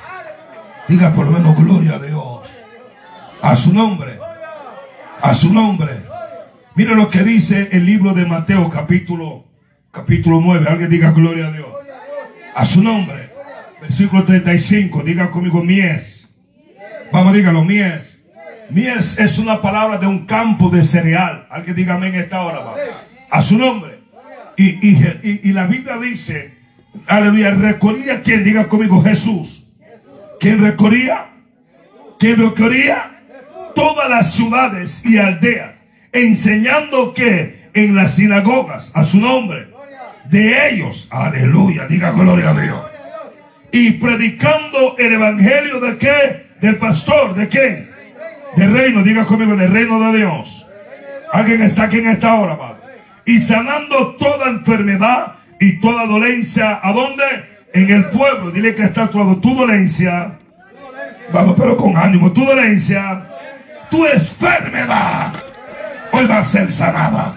[0.87, 2.49] Diga por lo menos gloria a Dios.
[3.41, 4.19] A su nombre.
[5.21, 6.08] A su nombre.
[6.79, 9.45] Mire lo que dice el libro de Mateo capítulo
[9.91, 10.65] capítulo 9.
[10.69, 11.67] Alguien diga gloria a Dios.
[12.55, 13.31] A su nombre.
[13.81, 15.03] Versículo 35.
[15.03, 16.29] Diga conmigo mies.
[17.11, 18.23] Vamos, dígalo, mies.
[18.69, 21.47] Mies es una palabra de un campo de cereal.
[21.49, 22.59] Alguien diga amén esta hora.
[22.59, 22.75] va.
[23.29, 23.99] A su nombre.
[24.55, 26.53] Y, y- y- la Biblia dice,
[27.07, 29.65] aleluya, recorría quien diga conmigo Jesús.
[30.39, 31.25] ¿Quién recorría?
[32.19, 33.21] ¿Quién recorría?
[33.75, 35.73] Todas las ciudades y aldeas,
[36.11, 39.67] enseñando que en las sinagogas, a su nombre,
[40.25, 42.81] de ellos, aleluya, diga gloria a Dios.
[43.71, 46.49] Y predicando el evangelio de qué?
[46.61, 47.91] Del pastor, ¿de quién?
[48.55, 50.65] Del reino, diga conmigo, del reino de Dios.
[51.31, 52.57] Alguien está aquí en esta hora.
[53.25, 56.79] Y sanando toda enfermedad y toda dolencia.
[56.81, 57.23] ¿A dónde?
[57.73, 58.49] En el pueblo.
[58.51, 59.37] Dile que está a tu lado.
[59.37, 60.39] Tu dolencia.
[61.31, 62.31] Vamos, pero con ánimo.
[62.31, 63.27] Tu dolencia.
[63.91, 65.33] Tu enfermedad.
[66.11, 67.35] Hoy va a ser sanada.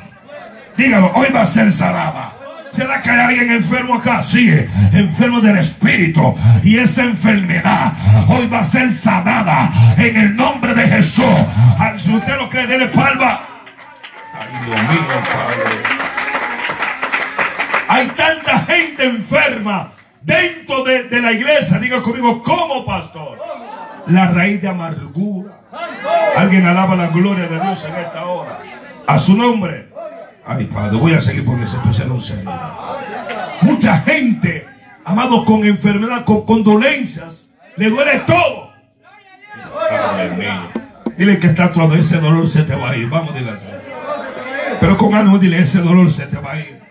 [0.77, 2.33] Dígalo, hoy va a ser sanada.
[2.73, 4.23] ¿Será que hay alguien enfermo acá?
[4.23, 4.51] Sí,
[4.93, 6.35] enfermo del espíritu.
[6.63, 7.93] Y esa enfermedad
[8.29, 11.27] hoy va a ser sanada en el nombre de Jesús.
[11.99, 13.41] Si usted lo cree, dele palma.
[14.35, 16.03] Ay, Dios mío, Padre.
[17.89, 21.79] Hay tanta gente enferma dentro de, de la iglesia.
[21.79, 23.39] Diga conmigo, ¿cómo, pastor?
[24.07, 25.61] La raíz de amargura.
[26.37, 28.61] Alguien alaba la gloria de Dios en esta hora.
[29.07, 29.89] A su nombre.
[30.45, 32.53] Ay, Padre, voy a seguir porque se pusieron serios.
[33.63, 34.67] Mucha gente,
[35.05, 38.73] amado, con enfermedad, con, con dolencias, le duele todo.
[41.17, 43.09] Dile que está lado, ese dolor se te va a ir.
[43.09, 43.69] Vamos, dígase.
[44.81, 46.83] Pero con ánimo, dile, ese dolor se te va a ir.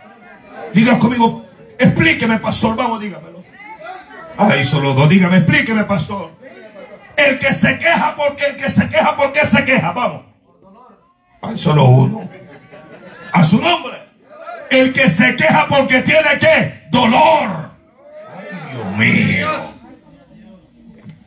[0.73, 1.45] Diga conmigo,
[1.77, 3.43] explíqueme, pastor, vamos, dígamelo.
[4.37, 6.31] Ay, solo dos, dígame, explíqueme, pastor.
[7.27, 10.23] El que se queja porque el que se queja porque se queja, vamos.
[11.41, 12.29] Hay solo uno.
[13.31, 13.97] A su nombre.
[14.69, 17.71] El que se queja porque tiene que dolor.
[18.35, 19.71] Ay, Dios mío.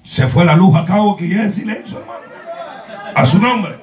[0.03, 2.25] Se fue la luz a cabo que ya es silencio, hermano.
[3.15, 3.79] A su nombre.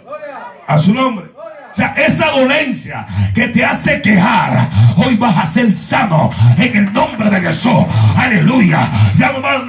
[0.68, 1.31] A su nombre.
[1.72, 6.92] O sea, esa dolencia que te hace quejar, hoy vas a ser sano en el
[6.92, 7.86] nombre de Jesús.
[8.18, 8.90] Aleluya.
[9.16, 9.64] Ya no vas,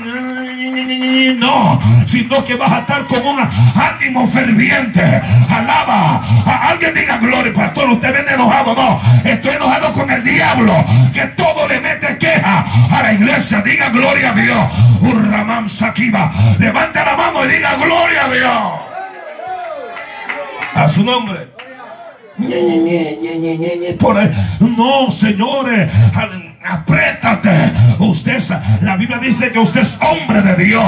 [1.38, 5.00] no, sino que vas a estar con un ánimo ferviente.
[5.48, 6.24] Alaba.
[6.44, 7.88] A alguien diga gloria, pastor.
[7.90, 8.74] Usted viene enojado.
[8.74, 13.62] No, estoy enojado con el diablo que todo le mete queja a la iglesia.
[13.62, 14.58] Diga gloria a Dios.
[15.02, 16.32] Urramam Sakiba.
[16.58, 18.72] Levante la mano y diga gloria a Dios.
[20.74, 21.61] A su nombre.
[24.60, 25.90] No, señores.
[26.64, 27.72] Apriétate.
[27.98, 28.40] Usted,
[28.82, 30.84] la Biblia dice que usted es hombre de Dios.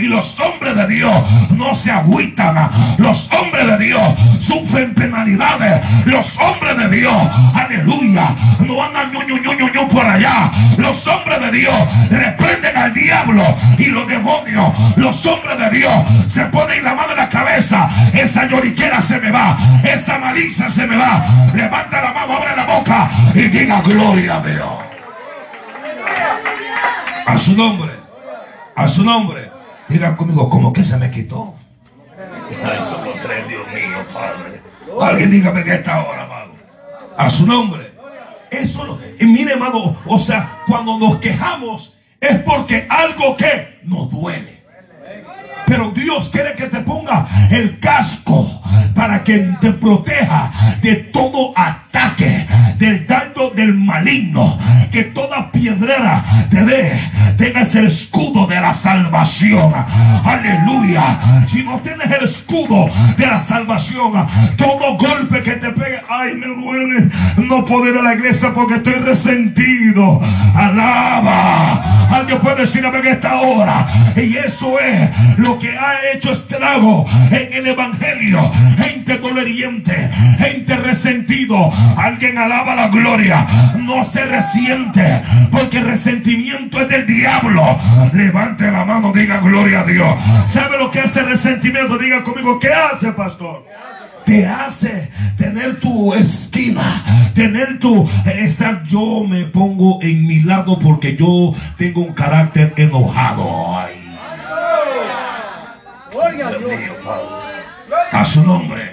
[0.00, 1.12] Y los hombres de Dios
[1.50, 2.70] no se agüitan.
[2.98, 4.02] Los hombres de Dios
[4.40, 5.84] sufren penalidades.
[6.06, 7.14] Los hombres de Dios,
[7.54, 10.50] aleluya, no andan ñu, ñu, por allá.
[10.78, 11.74] Los hombres de Dios
[12.10, 13.42] reprenden al diablo
[13.78, 14.72] y los demonios.
[14.96, 15.94] Los hombres de Dios
[16.26, 17.88] se ponen la mano en la cabeza.
[18.12, 19.56] Esa lloriquera se me va.
[19.84, 21.24] Esa malicia se me va.
[21.54, 25.01] Levanta la mano, abre la boca y diga gloria a Dios.
[27.26, 27.92] A su nombre.
[28.74, 29.50] A su nombre.
[29.88, 31.54] Diga conmigo, como que se me quitó.
[32.64, 34.60] Ay, los tres, Dios mío, Padre.
[35.00, 36.52] Alguien dígame que esta hora, amado.
[37.16, 37.92] A su nombre.
[38.50, 44.62] Eso Y mire, hermano, o sea, cuando nos quejamos es porque algo que nos duele.
[45.66, 48.60] Pero Dios quiere que te ponga el casco
[48.94, 51.81] para que te proteja de todo ataque,
[52.78, 54.58] del daño del maligno.
[54.90, 57.00] Que toda piedrera te dé,
[57.38, 59.72] tengas el escudo de la salvación.
[60.24, 61.46] Aleluya.
[61.46, 64.12] Si no tienes el escudo de la salvación,
[64.56, 68.94] todo golpe que te pegue, ay, me duele no poder a la iglesia porque estoy
[68.94, 70.20] resentido.
[70.54, 72.08] Alaba.
[72.10, 73.86] Alguien puede decir a ver esta hora.
[74.16, 78.50] Y eso es lo que ha hecho estrago en el evangelio
[79.02, 81.72] gente doloriente, gente resentido.
[81.96, 83.46] Alguien alaba la gloria.
[83.78, 87.78] No se resiente, porque el resentimiento es del diablo.
[88.12, 90.20] Levante la mano, diga gloria a Dios.
[90.46, 91.98] ¿Sabe lo que hace el resentimiento?
[91.98, 93.64] Diga conmigo, ¿qué hace, pastor?
[94.24, 97.02] te hace tener tu esquina,
[97.34, 98.82] tener tu estar.
[98.84, 103.76] Yo me pongo en mi lado porque yo tengo un carácter enojado.
[103.78, 104.02] Ay.
[108.12, 108.91] A su nombre.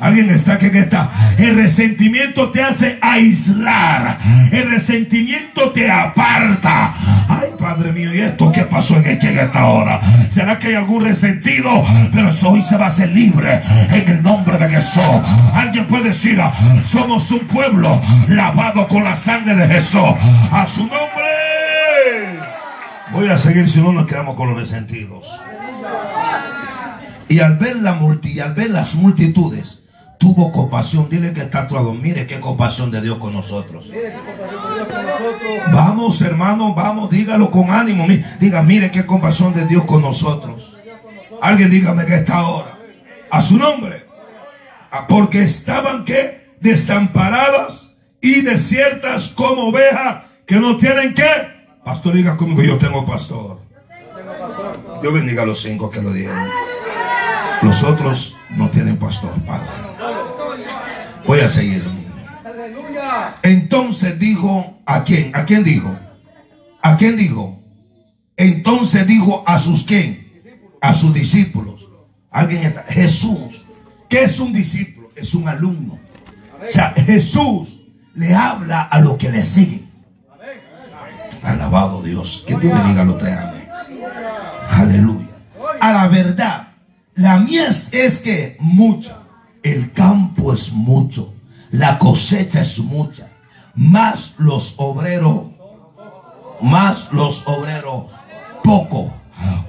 [0.00, 1.10] Alguien está que está.
[1.36, 4.18] El resentimiento te hace aislar.
[4.50, 6.94] El resentimiento te aparta.
[7.28, 10.00] Ay, Padre mío, ¿y esto qué pasó en esta hora?
[10.30, 11.84] ¿Será que hay algún resentido?
[12.12, 15.04] Pero hoy se va a hacer libre en el nombre de Jesús.
[15.52, 16.40] Alguien puede decir,
[16.84, 20.00] somos un pueblo lavado con la sangre de Jesús.
[20.50, 21.10] A su nombre.
[23.12, 25.40] Voy a seguir si no nos quedamos con los resentidos.
[27.28, 29.79] Y al ver, la multi, al ver las multitudes,
[30.20, 31.08] tuvo compasión.
[31.08, 31.92] Dile que está todo.
[31.94, 33.90] Mire qué compasión de Dios con nosotros.
[35.72, 38.06] Vamos, hermano, vamos, dígalo con ánimo.
[38.38, 40.76] Diga, mire qué compasión de Dios con nosotros.
[41.40, 42.78] Alguien dígame que está ahora.
[43.30, 44.06] A su nombre.
[44.92, 51.24] Ah, porque estaban que desamparadas y desiertas como ovejas que no tienen que.
[51.82, 53.60] Pastor, diga conmigo, yo tengo pastor.
[55.00, 56.50] Dios bendiga a los cinco que lo dieron.
[57.62, 59.68] Los otros no tienen pastor, Padre.
[61.26, 61.84] Voy a seguir.
[63.42, 65.32] Entonces dijo, ¿a quién?
[65.34, 65.96] ¿A quién dijo?
[66.82, 67.60] ¿A quién dijo?
[68.36, 70.42] Entonces dijo a sus quién?
[70.80, 71.88] A sus discípulos.
[72.30, 72.82] Alguien está.
[72.84, 73.66] Jesús.
[74.08, 75.10] ¿Qué es un discípulo?
[75.14, 75.98] Es un alumno.
[76.64, 77.80] O sea, Jesús
[78.14, 79.90] le habla a los que le siguen.
[81.42, 82.44] Alabado Dios.
[82.46, 83.36] Que Dios bendiga a los tres.
[83.36, 83.68] Amén.
[84.70, 85.26] Aleluya.
[85.80, 86.59] A la verdad
[87.20, 89.18] la mies es que mucha.
[89.62, 91.34] El campo es mucho.
[91.70, 93.28] La cosecha es mucha.
[93.74, 95.42] Más los obreros,
[96.62, 98.04] más los obreros,
[98.64, 99.12] poco.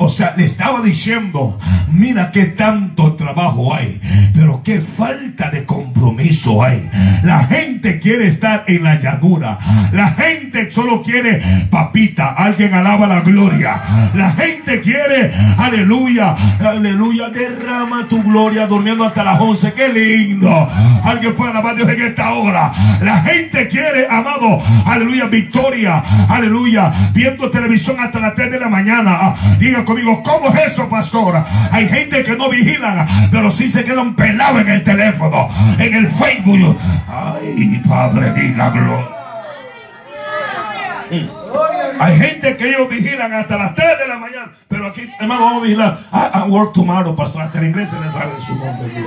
[0.04, 1.60] O sea, le estaba diciendo,
[1.92, 4.02] mira qué tanto trabajo hay,
[4.34, 6.90] pero qué falta de compromiso hay.
[7.22, 9.60] La gente quiere estar en la llanura.
[9.92, 12.30] La gente solo quiere papita.
[12.30, 13.80] Alguien alaba la gloria.
[14.16, 19.74] La gente quiere, aleluya, aleluya, derrama tu gloria durmiendo hasta las 11.
[19.74, 20.68] Qué lindo.
[21.04, 22.74] Alguien puede alabar a Dios en esta hora.
[23.02, 29.12] La gente quiere, amado, aleluya, victoria, aleluya, viendo televisión hasta las 3 de la mañana.
[29.22, 29.36] Ah,
[30.24, 31.44] ¿cómo es eso, pastor?
[31.72, 36.12] Hay gente que no vigilan, pero sí se quedan pelados en el teléfono, en el
[36.12, 36.78] Facebook.
[37.08, 39.22] Ay, Padre, dígalo.
[42.00, 44.52] Hay gente que ellos vigilan hasta las 3 de la mañana.
[44.68, 46.00] Pero aquí, hermano, vamos a vigilar.
[46.12, 47.44] I, work tomorrow, pastor.
[47.44, 49.06] Hasta el inglés se les sale su nombre.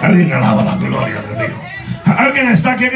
[0.00, 1.60] Alguien alaba la gloria de Dios.
[2.04, 2.86] Alguien está aquí.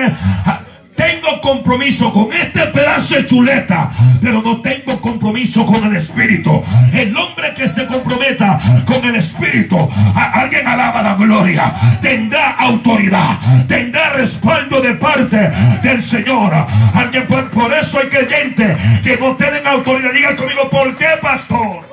[0.96, 6.62] Tengo compromiso con este pedazo de chuleta, pero no tengo compromiso con el Espíritu.
[6.92, 9.76] El hombre que se comprometa con el Espíritu,
[10.14, 16.54] alguien alaba la gloria, tendrá autoridad, tendrá respaldo de parte del Señor.
[16.94, 20.12] Alguien por, por eso hay creyentes que no tienen autoridad.
[20.12, 21.84] Diga conmigo, ¿por qué, pastor?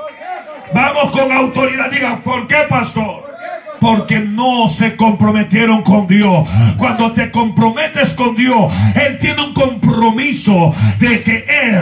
[0.73, 1.91] Vamos con autoridad.
[1.91, 3.32] Diga, ¿por qué, pastor?
[3.83, 6.47] Porque no se comprometieron con Dios.
[6.77, 9.82] Cuando te comprometes con Dios, Él tiene un compromiso
[10.99, 11.79] de que Él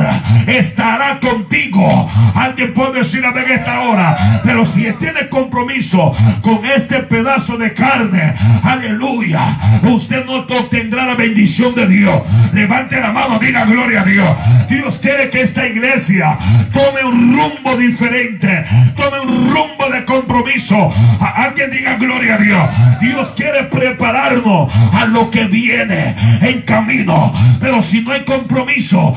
[0.47, 2.07] estará contigo.
[2.35, 8.35] Alguien puede decir amén esta hora, pero si tiene compromiso con este pedazo de carne,
[8.61, 12.21] aleluya, usted no obtendrá la bendición de Dios.
[12.53, 14.29] Levante la mano, diga gloria a Dios.
[14.69, 16.37] Dios quiere que esta iglesia
[16.71, 18.65] tome un rumbo diferente,
[18.95, 20.93] tome un rumbo de compromiso.
[21.19, 22.69] alguien diga gloria a Dios.
[23.01, 27.33] Dios quiere prepararnos a lo que viene en camino.
[27.59, 29.15] Pero si no hay compromiso,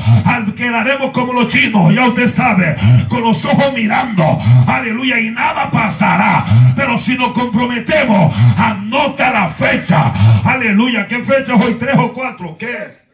[0.55, 2.75] quedaremos como los chinos, ya usted sabe,
[3.07, 4.39] con los ojos mirando.
[4.67, 6.45] Aleluya, y nada pasará.
[6.75, 10.13] Pero si nos comprometemos, anota la fecha.
[10.43, 11.75] Aleluya, ¿qué fecha es hoy?
[11.79, 12.57] ¿Tres o cuatro?
[12.57, 13.04] ¿Qué?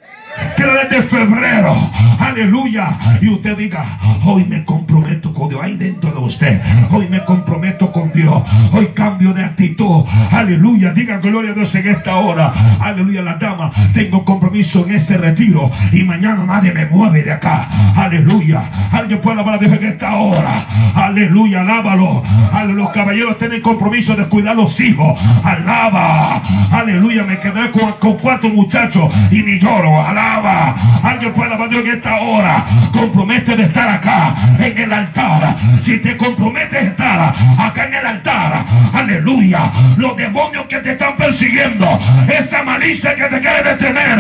[0.56, 1.76] Que de febrero.
[2.20, 2.98] Aleluya.
[3.22, 3.84] Y usted diga,
[4.24, 5.62] hoy me comprometo con Dios.
[5.62, 6.62] Ahí dentro de usted.
[6.90, 8.44] Hoy me comprometo con Dios.
[8.72, 10.06] Hoy cambio de actitud.
[10.32, 10.94] Aleluya.
[10.94, 12.54] Diga gloria a Dios en esta hora.
[12.80, 13.22] Aleluya.
[13.22, 15.70] La dama, tengo compromiso en ese retiro.
[15.92, 17.68] Y mañana nadie me mueve de acá.
[17.96, 18.70] Aleluya.
[18.92, 20.66] Alguien puede hablar de Dios en esta hora.
[20.96, 21.62] Aleluya.
[21.62, 22.24] Alábalo.
[22.68, 25.20] Los caballeros tienen compromiso de cuidar los hijos.
[25.44, 26.42] Alaba.
[26.72, 27.24] Aleluya.
[27.24, 30.02] Me quedaré con, con cuatro muchachos y ni lloro.
[30.02, 30.21] Alaba.
[31.04, 32.66] Alguien puede alabar en esta hora.
[32.92, 35.56] Compromete de estar acá en el altar.
[35.82, 39.72] Si te comprometes a estar acá en el altar, aleluya.
[39.98, 41.88] Los demonios que te están persiguiendo,
[42.28, 44.18] esa malicia que te quiere detener,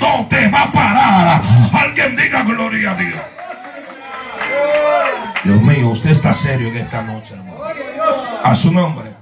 [0.00, 1.42] no te va a parar.
[1.72, 3.22] Alguien diga gloria a Dios.
[5.44, 7.58] Dios mío, usted está serio en esta noche, hermano.
[8.42, 9.12] A su nombre.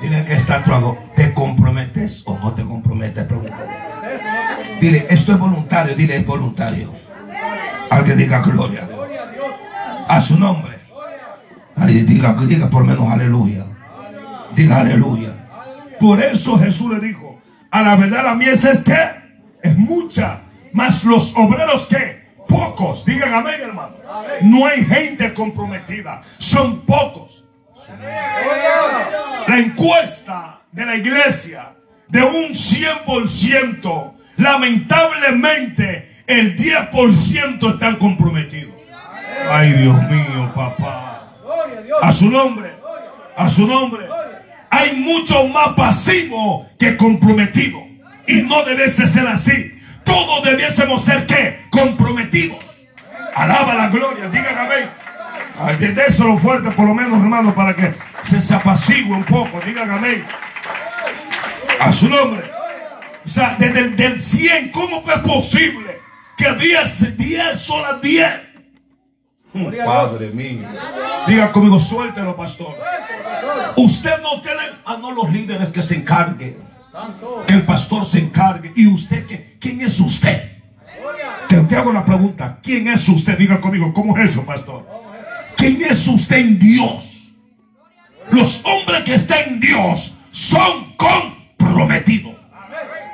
[0.00, 0.98] Dile que está actuado.
[1.14, 3.24] ¿Te comprometes o no te comprometes?
[3.24, 3.99] Pregúntale.
[4.80, 6.94] Dile, esto es voluntario, dile, es voluntario.
[7.90, 9.00] Alguien diga gloria a Dios.
[10.08, 10.78] A su nombre.
[11.86, 13.66] Diga, diga por menos aleluya.
[14.54, 15.48] Diga aleluya.
[15.98, 18.98] Por eso Jesús le dijo, a la verdad la mies es que
[19.62, 20.40] es mucha,
[20.72, 23.04] mas los obreros que pocos.
[23.04, 23.96] Digan amén, hermano.
[24.42, 27.44] No hay gente comprometida, son pocos.
[29.46, 31.74] La encuesta de la iglesia
[32.08, 38.74] de un 100% Lamentablemente, el 10% están comprometidos.
[39.50, 41.26] Ay, Dios mío, papá.
[42.00, 42.70] A su nombre.
[43.36, 44.06] A su nombre.
[44.70, 47.80] Hay mucho más pasivo que comprometido.
[48.26, 49.78] Y no debe ser así.
[50.04, 51.60] Todos debiésemos ser qué?
[51.70, 52.58] Comprometidos.
[53.34, 54.28] Alaba la gloria.
[54.28, 54.88] Digan amén.
[55.58, 55.76] Ay,
[56.18, 59.60] lo fuerte por lo menos, hermano, para que se, se apacigue un poco.
[59.60, 60.24] Digan amén.
[61.78, 62.59] A su nombre.
[63.30, 66.00] O sea, desde el del 100, ¿cómo fue posible
[66.36, 68.28] que 10, 10 son las 10?
[69.84, 70.66] Padre mío.
[71.28, 72.76] Diga conmigo, suéltelo, pastor.
[73.76, 76.56] Usted no tiene, ah, no los líderes que se encarguen.
[77.46, 78.72] Que el pastor se encargue.
[78.74, 79.56] ¿Y usted qué?
[79.60, 80.58] ¿Quién es usted?
[81.48, 82.58] Te, te hago la pregunta.
[82.60, 83.38] ¿Quién es usted?
[83.38, 84.84] Diga conmigo, ¿cómo es eso, pastor?
[85.56, 87.30] ¿Quién es usted en Dios?
[88.32, 92.39] Los hombres que están en Dios son comprometidos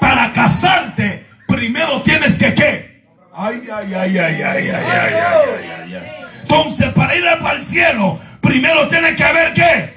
[0.00, 3.04] para casarte, primero tienes que qué?
[3.34, 6.08] Ay, ay, ay, ay, ay, ay, ay, ay, ay,
[6.42, 9.96] Entonces, para ir al cielo, primero tiene que haber qué?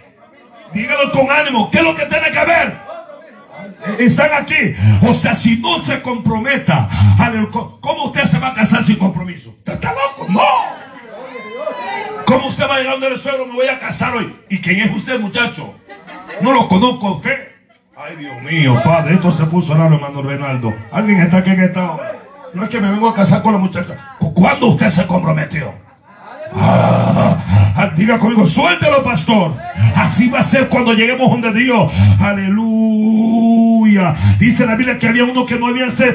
[0.74, 2.90] Dígalo con ánimo, ¿qué es lo que tiene que haber?
[3.98, 4.76] Están aquí.
[5.08, 6.90] O sea, si no se comprometa,
[7.52, 9.52] ¿cómo usted se va a casar sin compromiso?
[9.52, 10.26] ¿Usted está loco?
[10.30, 10.42] No.
[12.26, 13.48] ¿Cómo usted va a llegar donde el suegro?
[13.48, 14.36] Me voy a casar hoy.
[14.50, 15.76] ¿Y quién es usted, muchacho?
[16.42, 17.49] No lo conozco a.
[18.02, 20.74] Ay, Dios mío, padre, esto se puso raro, hermano Reinaldo.
[20.90, 22.18] Alguien está aquí en esta hora.
[22.54, 24.16] No es que me vengo a casar con la muchacha.
[24.34, 25.74] ¿Cuándo usted se comprometió?
[26.54, 29.58] Ah, diga conmigo, suéltelo, pastor.
[29.98, 31.92] Así va a ser cuando lleguemos donde Dios.
[32.22, 33.69] Aleluya.
[34.40, 36.10] Dice la Biblia que había uno que no habían sido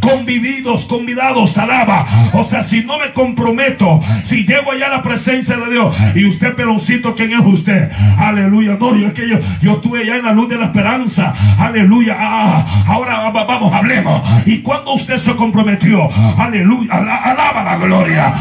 [0.00, 2.06] convividos, convidados, alaba.
[2.32, 6.24] O sea, si no me comprometo, si llego allá a la presencia de Dios y
[6.26, 7.90] usted, peloncito, ¿quién es usted?
[8.18, 8.76] Aleluya.
[8.80, 11.34] No, yo es que yo, yo estuve allá en la luz de la esperanza.
[11.58, 12.16] Aleluya.
[12.18, 14.22] Ah, ahora vamos, hablemos.
[14.46, 16.10] ¿Y cuando usted se comprometió?
[16.38, 16.94] Aleluya.
[16.94, 18.34] Alaba la gloria.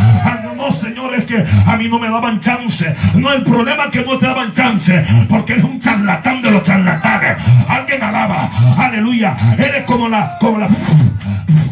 [0.56, 2.94] no, Señor, es que a mí no me daban chance.
[3.16, 5.06] No, el problema es que no te daban chance.
[5.28, 7.38] Porque eres un charlatán de los charlatanes.
[7.68, 8.50] Alguien alaba.
[8.80, 9.36] Aleluya.
[9.58, 10.68] Eres como la, como la.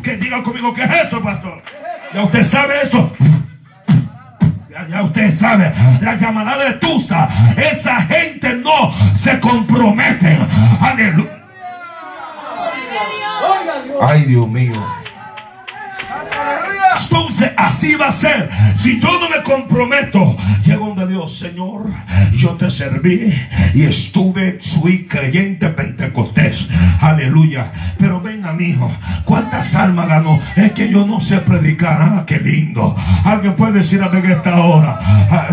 [0.03, 1.61] Que diga conmigo que es eso, pastor.
[2.13, 3.11] Ya usted sabe eso.
[4.89, 7.27] Ya, usted sabe, la llamada de Tusa,
[7.57, 10.37] esa gente no se compromete.
[10.79, 11.43] Aleluya.
[13.99, 14.85] Ay, Dios mío.
[17.57, 18.49] Así va a ser.
[18.75, 20.35] Si yo no me comprometo,
[20.65, 21.87] llego donde Dios, Señor,
[22.35, 23.33] yo te serví
[23.73, 26.67] y estuve, fui creyente pentecostés.
[27.01, 27.71] Aleluya.
[27.97, 28.91] Pero venga, mi hijo,
[29.25, 30.39] ¿cuántas almas ganó?
[30.55, 32.01] Es que yo no sé predicar.
[32.01, 32.95] Ah, qué lindo.
[33.23, 34.99] Alguien puede decir a que esta hora.
[35.29, 35.49] Ah,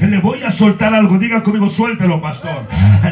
[0.00, 1.18] le voy a soltar algo.
[1.18, 2.68] Diga conmigo, suéltelo, pastor.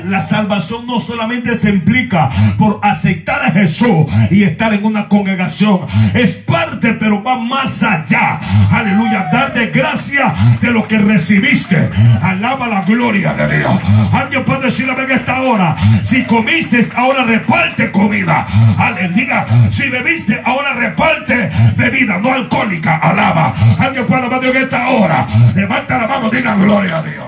[0.06, 5.80] La salvación no solamente se implica por aceptar a Jesús y estar en una congregación.
[6.14, 8.40] Es parte, pero va más allá.
[8.70, 9.28] Aleluya.
[9.32, 11.90] Darte gracia de lo que recibiste.
[12.22, 13.80] Alaba la gloria de Dios.
[14.12, 15.76] Alguien puede decir que esta hora.
[16.02, 18.46] Si comiste, ahora reparte comida.
[18.78, 19.46] Aleluya.
[19.70, 22.96] Si bebiste, ahora reparte bebida, no alcohólica.
[22.96, 23.54] Alaba.
[23.78, 25.26] Alguien puede alabar Dios en esta hora.
[25.54, 27.26] Levanta la mano, diga gloria a Dios.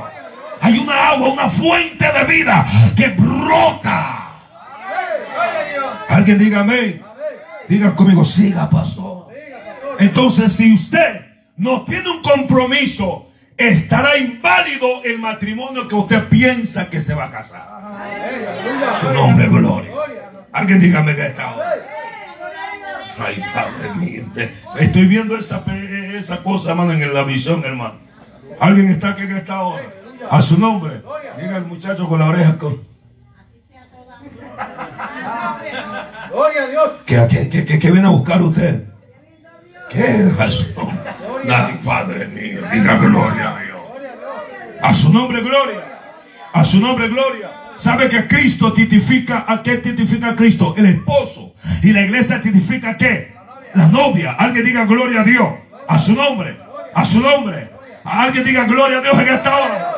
[0.60, 4.26] Hay una agua, una fuente de vida que brota.
[6.08, 7.02] Alguien diga amén.
[7.68, 9.15] Diga conmigo, siga, pastor.
[9.98, 11.26] Entonces, si usted
[11.56, 17.30] no tiene un compromiso, estará inválido el matrimonio que usted piensa que se va a
[17.30, 17.68] casar.
[19.00, 19.92] Su nombre, gloria.
[20.52, 21.54] Alguien dígame que está
[23.18, 24.24] Ay, Padre mío.
[24.78, 25.64] Estoy viendo esa,
[26.14, 27.94] esa cosa, hermano, en la visión, hermano.
[28.60, 29.82] Alguien está aquí en esta hora.
[30.30, 31.02] A su nombre.
[31.40, 32.58] Diga el muchacho con la oreja.
[32.58, 32.82] Con...
[36.30, 36.90] Gloria a Dios.
[37.06, 38.84] ¿Qué, viene a buscar usted?
[39.90, 40.92] ¿Qué a?
[41.48, 42.62] Ay, Padre mío.
[42.72, 43.56] Diga gloria
[44.82, 44.88] a.
[44.88, 45.98] A su nombre, gloria.
[46.52, 47.50] A su nombre, gloria.
[47.76, 50.74] ¿Sabe que Cristo titifica a qué titifica a Cristo?
[50.76, 51.54] El esposo.
[51.82, 53.34] Y la iglesia titifica qué?
[53.74, 54.32] La novia.
[54.32, 55.48] Alguien diga gloria a Dios.
[55.88, 56.58] A su nombre.
[56.94, 57.70] A su nombre.
[58.04, 59.96] alguien diga gloria a Dios en esta hora.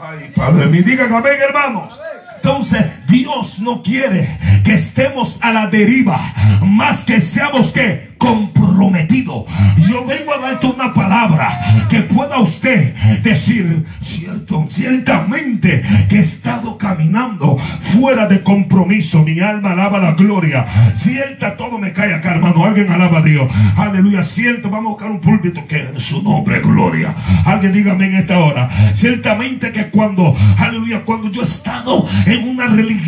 [0.00, 2.00] Ay, Padre mío, digan amén, hermanos.
[2.36, 6.32] Entonces, Dios no quiere que estemos a la deriva,
[6.62, 9.44] más que seamos que comprometidos.
[9.88, 11.60] Yo vengo a darte una palabra
[11.90, 19.22] que pueda usted decir, cierto, ciertamente que he estado caminando fuera de compromiso.
[19.24, 20.66] Mi alma alaba la gloria.
[20.94, 22.64] Cierta, todo me cae acá, hermano.
[22.64, 23.50] Alguien alaba a Dios.
[23.76, 24.22] Aleluya.
[24.22, 27.14] Cierto, vamos a buscar un púlpito que en su nombre, gloria.
[27.44, 28.70] Alguien dígame en esta hora.
[28.94, 33.01] Ciertamente que cuando, aleluya, cuando yo he estado en una religión.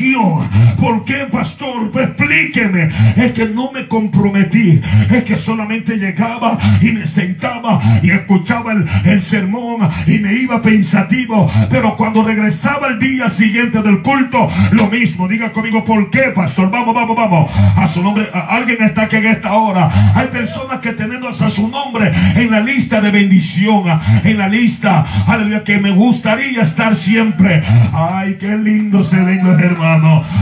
[0.81, 1.91] ¿Por qué, pastor?
[1.95, 2.91] Explíqueme.
[3.17, 4.81] Es que no me comprometí.
[5.11, 10.61] Es que solamente llegaba y me sentaba y escuchaba el, el sermón y me iba
[10.63, 11.51] pensativo.
[11.71, 15.29] Pero cuando regresaba el día siguiente del culto, lo mismo.
[15.29, 16.71] Diga conmigo, ¿por qué, pastor?
[16.71, 17.51] Vamos, vamos, vamos.
[17.77, 20.13] A su nombre, alguien está aquí en esta hora.
[20.15, 23.85] Hay personas que teniendo a su nombre en la lista de bendición,
[24.25, 27.63] en la lista, aleluya, que me gustaría estar siempre.
[27.93, 29.57] Ay, qué lindo se lindo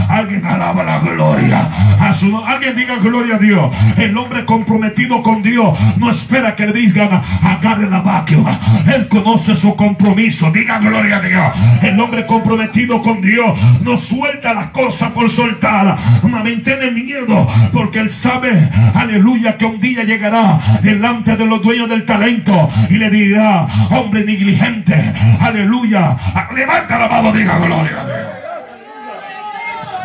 [0.09, 1.69] Alguien alaba la gloria.
[2.47, 3.71] Alguien diga gloria a Dios.
[3.97, 8.59] El hombre comprometido con Dios no espera que le digan agarre la máquina.
[8.93, 10.51] Él conoce su compromiso.
[10.51, 11.53] Diga gloria a Dios.
[11.81, 15.97] El hombre comprometido con Dios no suelta las cosas por soltar.
[16.23, 22.05] Mantiene miedo porque él sabe, aleluya, que un día llegará delante de los dueños del
[22.05, 26.17] talento y le dirá, hombre negligente, aleluya,
[26.55, 28.42] levanta la mano, diga gloria a Dios.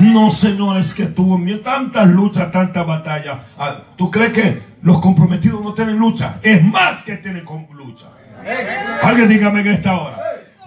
[0.01, 3.39] No, señores, que tuvo tantas luchas, tantas batallas.
[3.59, 6.39] Ah, ¿Tú crees que los comprometidos no tienen lucha?
[6.43, 8.07] Es más que tienen lucha.
[9.03, 10.19] Alguien dígame en esta hora.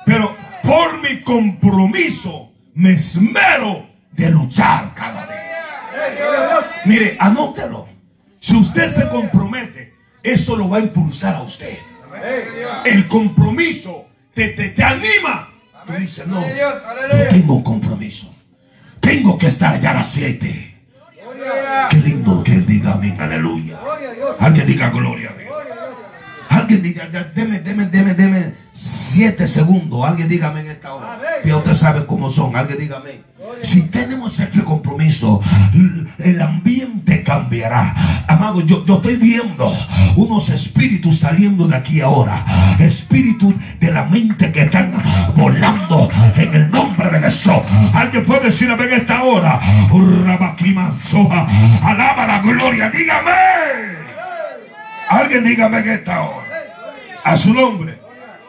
[0.06, 5.42] Pero por mi compromiso me esmero de luchar cada día.
[6.86, 7.88] Mire, anótelo.
[8.40, 11.78] Si usted se compromete, eso lo va a impulsar a usted.
[12.86, 15.50] El compromiso te, te, anima.
[15.86, 18.34] Tú dices, no, yo tengo un compromiso.
[19.02, 20.72] Tengo que estar allá a las 7.
[21.90, 23.78] Qué lindo que él diga amén, aleluya.
[24.40, 25.52] Alguien diga gloria a Dios.
[26.50, 30.04] Alguien diga, deme, deme, deme, deme siete segundos.
[30.06, 31.20] Alguien dígame en esta hora.
[31.44, 32.56] Ya usted sabe cómo son.
[32.56, 33.31] Alguien dígame.
[33.62, 35.42] Si tenemos este compromiso,
[36.20, 37.96] el ambiente cambiará.
[38.28, 39.76] Amado, yo, yo estoy viendo
[40.16, 42.46] unos espíritus saliendo de aquí ahora.
[42.80, 44.92] Espíritus de la mente que están
[45.36, 47.54] volando en el nombre de Jesús.
[47.94, 49.60] Alguien puede decir ver esta hora.
[51.84, 52.90] Alaba la gloria.
[52.90, 53.32] Dígame.
[55.10, 56.48] Alguien dígame en esta hora.
[57.24, 58.00] A su nombre.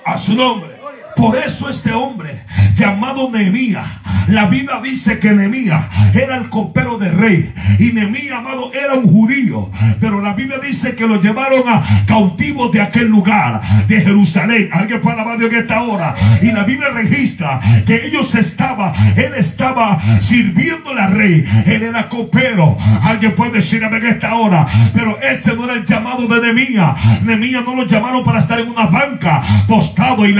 [0.05, 0.71] A su nombre.
[1.16, 2.44] Por eso este hombre
[2.74, 3.86] llamado Nehemías,
[4.28, 5.84] la Biblia dice que Nehemías
[6.14, 10.94] era el copero de rey y Nehemías, amado, era un judío, pero la Biblia dice
[10.94, 14.68] que lo llevaron a cautivos de aquel lugar, de Jerusalén.
[14.72, 16.14] Alguien puede alabar Dios en esta hora.
[16.40, 22.76] Y la Biblia registra que ellos estaban, él estaba sirviendo al rey, él era copero.
[23.02, 27.22] Alguien puede decir en esta hora, pero ese no era el llamado de Nehemías.
[27.22, 30.32] Nehemías no lo llamaron para estar en una banca postrado y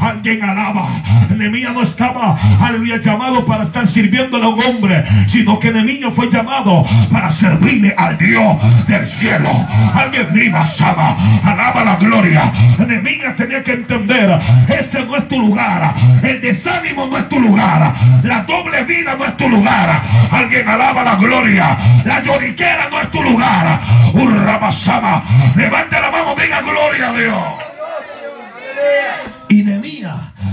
[0.00, 0.86] Alguien alaba.
[1.34, 6.30] Nemía no estaba, aleluya, llamado para estar sirviéndole a un hombre, sino que Nemía fue
[6.30, 9.48] llamado para servirle al Dios del cielo.
[9.94, 12.52] Alguien viva, Sama, alaba la gloria.
[12.78, 14.38] Nemía tenía que entender,
[14.68, 15.94] ese no es tu lugar.
[16.22, 17.94] El desánimo no es tu lugar.
[18.22, 20.02] La doble vida no es tu lugar.
[20.30, 21.78] Alguien alaba la gloria.
[22.04, 23.80] La lloriquera no es tu lugar.
[24.12, 25.22] Urrabasama.
[25.56, 27.69] Levante la mano, diga gloria a Dios.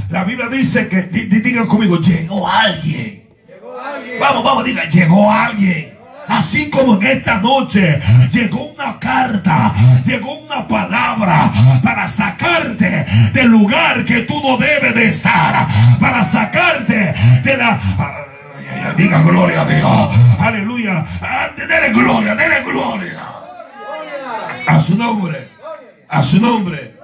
[0.09, 3.27] La Biblia dice que, digan conmigo, llegó alguien.
[4.19, 5.97] Vamos, vamos, digan, llegó alguien.
[6.27, 8.01] Así como en esta noche
[8.31, 9.73] llegó una carta,
[10.05, 11.51] llegó una palabra
[11.81, 15.67] para sacarte del lugar que tú no debes de estar,
[15.99, 17.79] para sacarte de la...
[18.97, 20.15] Diga gloria a Dios.
[20.39, 21.05] Aleluya.
[21.21, 23.23] Ah, dele gloria, dele gloria.
[24.67, 25.49] A su nombre.
[26.09, 26.96] A su nombre.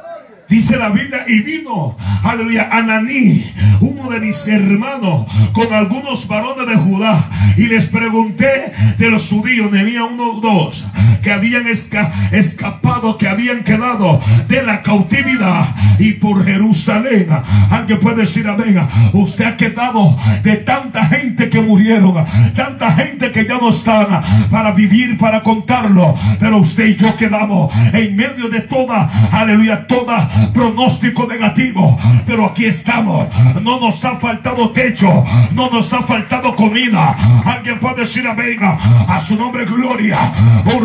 [0.54, 3.52] Dice la Biblia, y vino, aleluya, Ananí,
[3.82, 7.28] uno de mis hermanos, con algunos varones de Judá,
[7.58, 10.86] y les pregunté de los judíos, Nehemías uno o dos,
[11.24, 17.30] que habían escapado, que habían quedado de la cautividad y por Jerusalén.
[17.72, 18.78] Alguien puede decir amén.
[19.14, 22.26] Usted ha quedado de tanta gente que murieron,
[22.56, 27.74] tanta gente que ya no están para vivir, para contarlo, pero usted y yo quedamos
[27.94, 32.00] en medio de toda, aleluya, toda pronóstico negativo.
[32.26, 33.28] Pero aquí estamos.
[33.62, 35.24] No nos ha faltado techo.
[35.52, 37.16] No nos ha faltado comida.
[37.46, 38.60] Alguien puede decir amén.
[38.62, 40.32] A su nombre gloria.
[40.66, 40.82] Oh,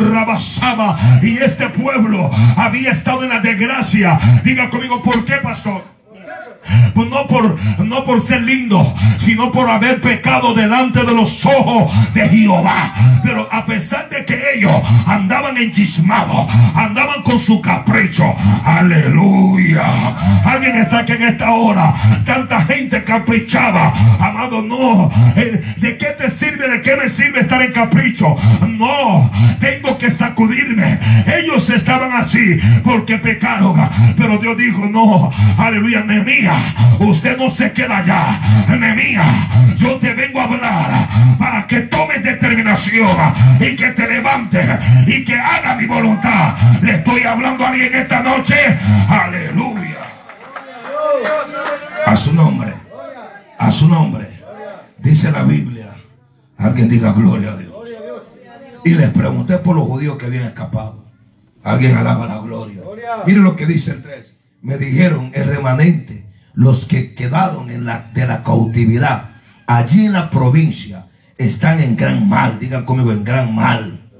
[1.22, 4.18] y este pueblo había estado en la desgracia.
[4.44, 5.82] Diga conmigo, ¿por qué, pastor?
[6.94, 11.92] Pues no por, no por ser lindo, sino por haber pecado delante de los ojos
[12.14, 12.92] de Jehová.
[13.22, 14.72] Pero a pesar de que ellos
[15.06, 18.24] andaban enchismados, andaban con su capricho.
[18.64, 20.16] Aleluya.
[20.44, 21.94] Alguien está aquí en esta hora.
[22.24, 23.92] Tanta gente caprichaba.
[24.18, 25.10] Amado, no.
[25.36, 26.68] Eh, ¿De qué te sirve?
[26.68, 28.36] ¿De qué me sirve estar en capricho?
[28.68, 29.30] No.
[29.60, 30.98] Tengo que sacudirme.
[31.26, 33.88] Ellos estaban así porque pecaron.
[34.16, 35.30] Pero Dios dijo, no.
[35.56, 36.04] Aleluya,
[36.98, 38.40] usted no se queda allá.
[38.68, 43.08] Nemía, yo te vengo a hablar para que tomes determinación
[43.60, 44.66] y que te levantes
[45.06, 46.56] y que haga mi voluntad.
[46.82, 48.78] Le estoy hablando a alguien esta noche.
[49.08, 49.96] Aleluya.
[52.06, 52.74] A su nombre.
[53.58, 54.28] A su nombre.
[54.98, 55.94] Dice la Biblia.
[56.56, 57.72] Alguien diga gloria a Dios.
[58.84, 61.04] Y les pregunté por los judíos que habían escapado.
[61.62, 62.82] Alguien alaba la gloria.
[63.26, 64.36] Miren lo que dice el 3.
[64.62, 66.17] Me dijeron el remanente
[66.58, 69.28] los que quedaron de la cautividad
[69.68, 71.06] allí en la provincia
[71.36, 72.58] están en gran mal.
[72.58, 74.10] Digan conmigo, en gran mal.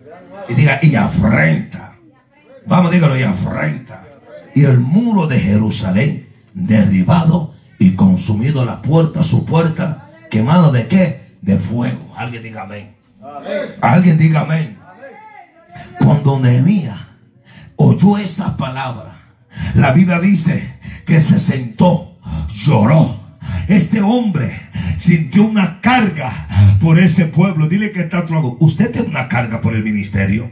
[0.49, 1.97] Y diga, y afrenta.
[2.65, 4.07] Vamos, dígalo, y afrenta.
[4.55, 11.33] Y el muro de Jerusalén derribado y consumido la puerta, su puerta, quemado de qué?
[11.43, 12.15] De fuego.
[12.17, 12.95] Alguien diga amén.
[13.81, 14.79] Alguien diga amén.
[15.99, 17.01] Cuando Nehemías
[17.75, 19.35] oyó esa palabra,
[19.75, 22.08] la Biblia dice que se sentó
[22.49, 23.17] lloró.
[23.69, 26.49] Este hombre sintió una carga
[26.81, 27.69] por ese pueblo.
[27.69, 28.57] Dile que está a tu lado.
[28.61, 30.51] Usted tiene una carga por el ministerio.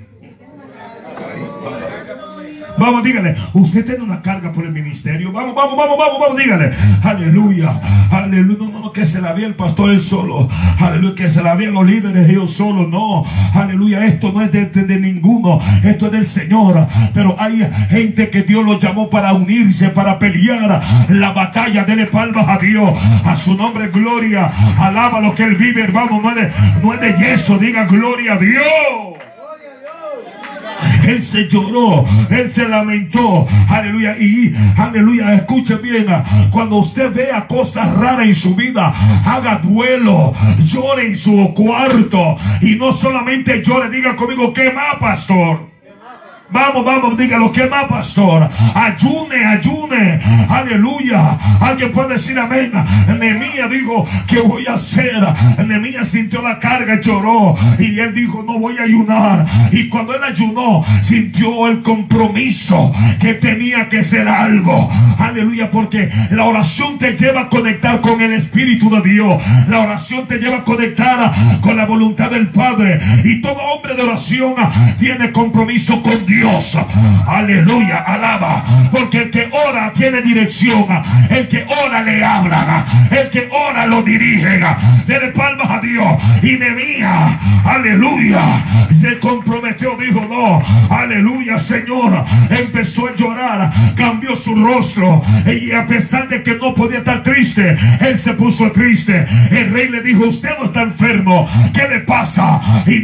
[2.78, 5.32] Vamos, dígale, usted tiene una carga por el ministerio.
[5.32, 6.72] Vamos, vamos, vamos, vamos, vamos, dígale.
[7.02, 8.56] Aleluya, aleluya.
[8.58, 10.48] No, no, no, que se la vea el pastor él solo.
[10.78, 12.86] Aleluya, que se la vean los líderes ellos solo.
[12.86, 13.24] No,
[13.54, 15.60] aleluya, esto no es de, de, ninguno.
[15.82, 16.86] Esto es del Señor.
[17.14, 21.84] Pero hay gente que Dios lo llamó para unirse, para pelear la batalla.
[21.84, 22.90] Dele palmas a Dios.
[23.24, 24.52] A su nombre, gloria.
[24.78, 26.20] Alaba lo que él vive, hermano.
[26.20, 26.52] No es de,
[26.82, 27.58] no es de yeso.
[27.58, 29.16] Diga gloria a Dios.
[31.06, 33.46] Él se lloró, Él se lamentó.
[33.68, 34.16] Aleluya.
[34.18, 36.06] Y aleluya, escuche bien.
[36.50, 38.94] Cuando usted vea cosas raras en su vida,
[39.24, 42.36] haga duelo, llore en su cuarto.
[42.60, 45.75] Y no solamente llore, diga conmigo, ¿qué más, pastor?
[46.48, 48.48] Vamos, vamos, dígalo, ¿qué más, pastor?
[48.74, 51.38] Ayune, ayune, Aleluya.
[51.60, 52.72] Alguien puede decir amén.
[53.18, 55.26] Nehemías dijo, ¿qué voy a hacer?
[55.66, 57.56] Nehemías sintió la carga, lloró.
[57.78, 59.44] Y él dijo, no voy a ayunar.
[59.72, 64.88] Y cuando él ayunó, sintió el compromiso que tenía que ser algo.
[65.18, 69.42] Aleluya, porque la oración te lleva a conectar con el Espíritu de Dios.
[69.68, 73.00] La oración te lleva a conectar con la voluntad del Padre.
[73.24, 74.54] Y todo hombre de oración
[74.98, 76.35] tiene compromiso con Dios.
[77.26, 78.64] Aleluya, alaba.
[78.90, 80.86] Porque el que ora tiene dirección.
[81.30, 82.84] El que ora le habla.
[83.10, 84.60] El que ora lo dirige.
[85.06, 86.06] Dele palmas a Dios.
[86.42, 88.64] Y mía, aleluya,
[89.00, 90.62] se comprometió, dijo no.
[90.94, 92.24] Aleluya, Señor.
[92.50, 95.22] Empezó a llorar, cambió su rostro.
[95.46, 99.26] Y a pesar de que no podía estar triste, él se puso triste.
[99.50, 101.48] El rey le dijo, usted no está enfermo.
[101.72, 102.60] ¿Qué le pasa?
[102.86, 103.02] Y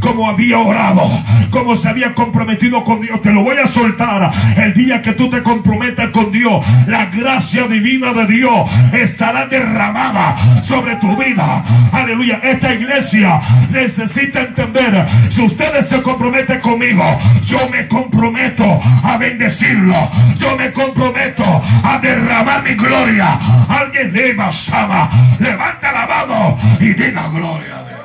[0.00, 1.02] como había orado,
[1.50, 2.39] como se había comprometido
[2.84, 4.32] con Dios, te lo voy a soltar.
[4.56, 10.62] El día que tú te comprometas con Dios, la gracia divina de Dios estará derramada
[10.62, 11.64] sobre tu vida.
[11.92, 12.40] Aleluya.
[12.42, 17.04] Esta iglesia necesita entender, si ustedes se comprometen conmigo,
[17.44, 20.10] yo me comprometo a bendecirlo.
[20.36, 21.44] Yo me comprometo
[21.84, 23.38] a derramar mi gloria.
[23.68, 28.00] Alguien de Sama, levanta la mano y diga gloria a Dios.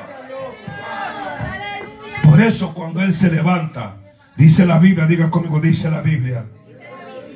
[2.22, 3.94] Por eso cuando Él se levanta,
[4.36, 6.46] dice la Biblia, diga conmigo, dice la Biblia,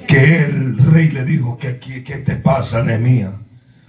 [0.06, 3.32] que el rey le dijo, que qué te pasa, Nehemías?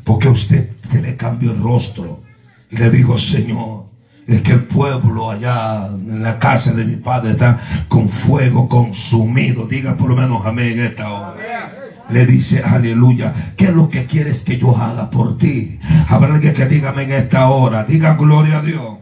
[0.04, 2.24] Porque usted te le cambió el rostro.
[2.70, 3.86] Y le dijo, Señor,
[4.28, 9.68] es que el pueblo allá en la casa de mi padre está con fuego consumido.
[9.68, 11.36] Diga por lo menos amén en esta hora.
[12.10, 15.80] Le dice, aleluya, ¿qué es lo que quieres que yo haga por ti?
[16.08, 17.84] Habrá alguien que dígame en esta hora.
[17.84, 18.98] Diga gloria a Dios.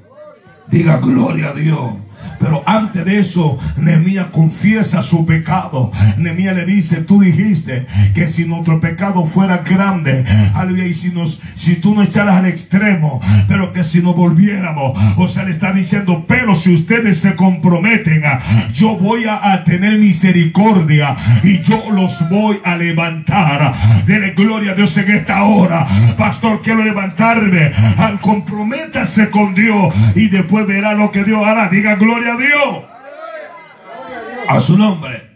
[0.68, 1.94] Diga gloria a Dios.
[2.40, 5.92] Pero antes de eso, Nehemías confiesa su pecado.
[6.18, 11.42] Nehemías le dice, tú dijiste que si nuestro pecado fuera grande, aleluya, y si, nos,
[11.56, 15.74] si tú nos echaras al extremo, pero que si nos volviéramos, o sea, le está
[15.74, 18.24] diciendo, pero si ustedes se comprometen,
[18.74, 23.76] yo voy a, tener misericordia y yo los voy a levantar.
[24.06, 25.88] Dele gloria a Dios en esta hora.
[26.18, 27.72] Pastor, quiero levantarme.
[27.98, 31.70] Al comprométase con Dios y después verá lo que Dios hará.
[31.70, 32.84] Diga gloria a Dios.
[34.48, 35.30] A su nombre.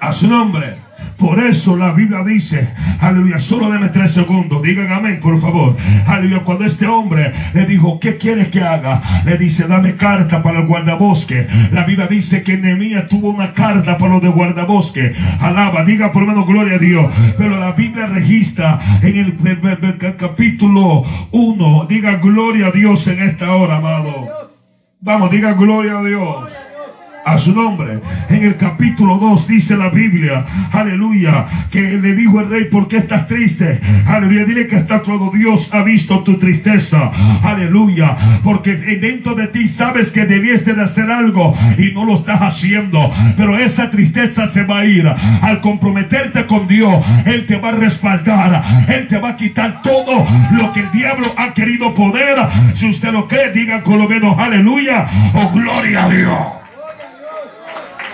[0.00, 0.88] A su nombre.
[1.16, 2.68] Por eso la Biblia dice,
[3.00, 5.76] aleluya, solo deme tres segundos, digan amén, por favor.
[6.06, 9.02] Aleluya, cuando este hombre le dijo, ¿qué quieres que haga?
[9.24, 11.48] Le dice, dame carta para el guardabosque.
[11.72, 15.14] La Biblia dice que Nehemías tuvo una carta para los de guardabosque.
[15.40, 17.12] Alaba, diga por menos gloria a Dios.
[17.36, 23.78] Pero la Biblia registra en el, capítulo 1, diga gloria a Dios en esta hora,
[23.78, 24.47] amado.
[25.00, 26.67] Vamos, diga gloria a Dios
[27.28, 28.00] a su nombre.
[28.28, 32.98] En el capítulo 2 dice la Biblia, aleluya, que le dijo el rey, ¿por qué
[32.98, 33.80] estás triste?
[34.06, 37.10] Aleluya, dile que está todo Dios ha visto tu tristeza.
[37.42, 42.40] Aleluya, porque dentro de ti sabes que debiste de hacer algo y no lo estás
[42.40, 43.10] haciendo.
[43.36, 45.06] Pero esa tristeza se va a ir.
[45.42, 48.64] Al comprometerte con Dios, Él te va a respaldar.
[48.88, 52.36] Él te va a quitar todo lo que el diablo ha querido poder.
[52.74, 56.58] Si usted lo cree, diga con lo menos aleluya o gloria a Dios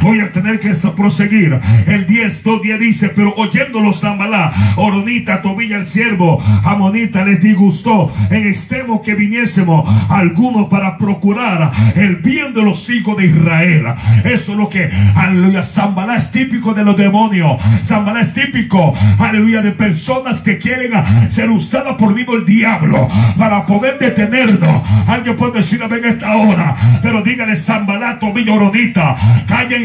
[0.00, 1.58] voy a tener que proseguir.
[1.86, 8.12] El 10, 2, 10 dice, pero oyéndolo Zambalá, Oronita, Tobilla el siervo, Amonita les disgustó
[8.30, 13.86] en extremo que viniésemos algunos para procurar el bien de los hijos de Israel.
[14.24, 17.60] Eso es lo que, aleluya, Zambalá es típico de los demonios.
[17.84, 20.92] Zambalá es típico, aleluya, de personas que quieren
[21.30, 24.82] ser usadas por mismo el diablo para poder detenernos.
[25.08, 29.16] Alguien puede decir en esta hora, pero dígale Zambalá, Tobilla, Oronita,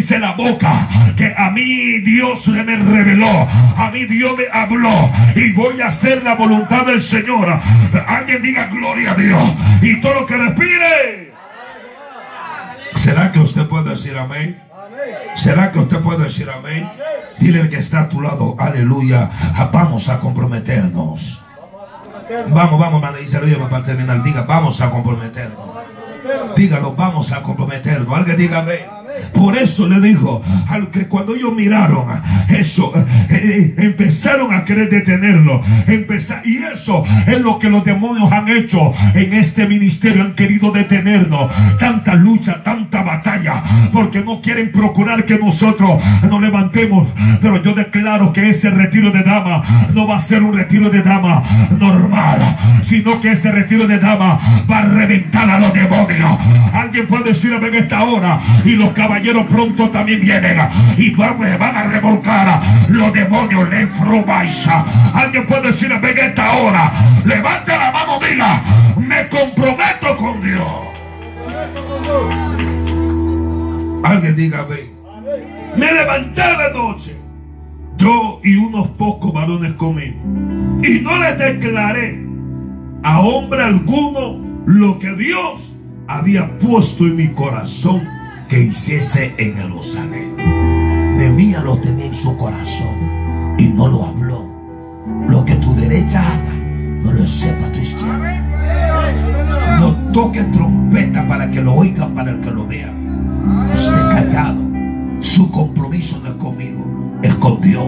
[0.05, 3.47] cállense la boca que a mí Dios me reveló,
[3.77, 7.47] a mí Dios me habló y voy a hacer la voluntad del Señor.
[8.07, 11.33] Alguien diga gloria a Dios y todo lo que respire.
[12.93, 14.61] ¿Será que usted puede decir amén?
[15.35, 16.89] ¿Será que usted puede decir amén?
[17.39, 19.29] Dile al que está a tu lado, aleluya,
[19.71, 21.41] vamos a comprometernos.
[22.49, 23.39] Vamos, vamos, hermano, dice
[23.69, 24.23] para terminar.
[24.23, 25.59] Diga, vamos a comprometernos.
[26.55, 28.17] Dígalo, vamos a comprometernos.
[28.17, 29.04] Alguien diga amén.
[29.33, 32.05] Por eso le dijo, al que cuando ellos miraron
[32.49, 32.91] eso,
[33.29, 35.61] eh, empezaron a querer detenerlo.
[35.87, 40.23] Empezar, y eso es lo que los demonios han hecho en este ministerio.
[40.23, 41.51] Han querido detenernos.
[41.79, 47.07] Tanta lucha, tanta batalla, porque no quieren procurar que nosotros nos levantemos.
[47.41, 49.61] Pero yo declaro que ese retiro de dama
[49.93, 51.43] no va a ser un retiro de dama
[51.79, 54.39] normal, sino que ese retiro de dama
[54.69, 56.39] va a reventar a los demonios.
[56.95, 60.57] Alguien puede decirme en esta hora y los caballeros pronto también vienen
[60.95, 64.85] y van, van a revolcar los demonios de Frubaisa.
[65.13, 66.93] Alguien puede decir en esta hora,
[67.25, 68.63] levante la mano, diga,
[68.95, 70.65] me comprometo con Dios.
[74.01, 74.89] Alguien diga, ve.
[75.75, 77.17] Me levanté de noche,
[77.97, 80.21] yo y unos pocos varones conmigo,
[80.81, 82.25] y no les declaré
[83.03, 85.74] a hombre alguno lo que Dios
[86.07, 88.07] había puesto en mi corazón
[88.47, 90.35] que hiciese en Jerusalén.
[91.17, 94.45] Nemía lo tenía en su corazón y no lo habló.
[95.27, 96.53] Lo que tu derecha haga,
[97.03, 98.41] no lo sepa tu izquierda.
[99.79, 102.93] No toque trompeta para que lo oigan, para el que lo vea.
[103.71, 104.63] Esté callado.
[105.19, 106.85] Su compromiso no es conmigo,
[107.23, 107.87] es con Dios.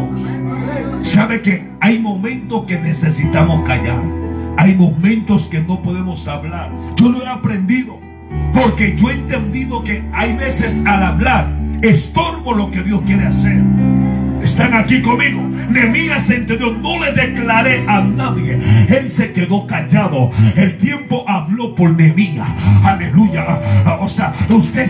[1.01, 4.03] Sabe que hay momentos que necesitamos callar.
[4.57, 6.72] Hay momentos que no podemos hablar.
[6.95, 8.07] Yo lo he aprendido.
[8.54, 11.50] Porque yo he entendido que hay veces al hablar
[11.82, 13.64] estorbo lo que Dios quiere hacer.
[14.42, 15.42] Están aquí conmigo.
[15.70, 18.60] Nemías entendió, no le declaré a nadie.
[18.88, 20.32] Él se quedó callado.
[20.56, 22.48] El tiempo habló por Nemías.
[22.84, 23.46] Aleluya.
[24.00, 24.88] O sea, usted,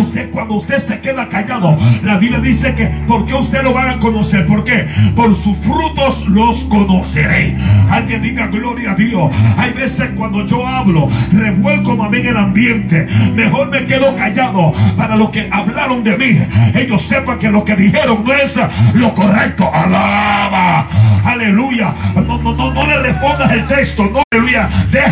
[0.00, 3.98] usted cuando usted se queda callado, la Biblia dice que porque usted lo va a
[3.98, 4.46] conocer.
[4.46, 4.86] ¿Por qué?
[5.16, 7.56] Por sus frutos los conoceré.
[7.90, 9.32] Alguien diga gloria a Dios.
[9.56, 13.06] Hay veces cuando yo hablo, revuelco en el ambiente.
[13.34, 16.38] Mejor me quedo callado para lo que hablaron de mí.
[16.74, 18.50] Ellos sepan que lo que dijeron no es
[18.94, 19.70] lo correcto.
[19.72, 20.86] Alaba.
[21.24, 21.94] Aleluya.
[22.14, 24.04] No, no, no, no le respondas el texto.
[24.04, 24.68] No, aleluya.
[24.90, 25.08] Deja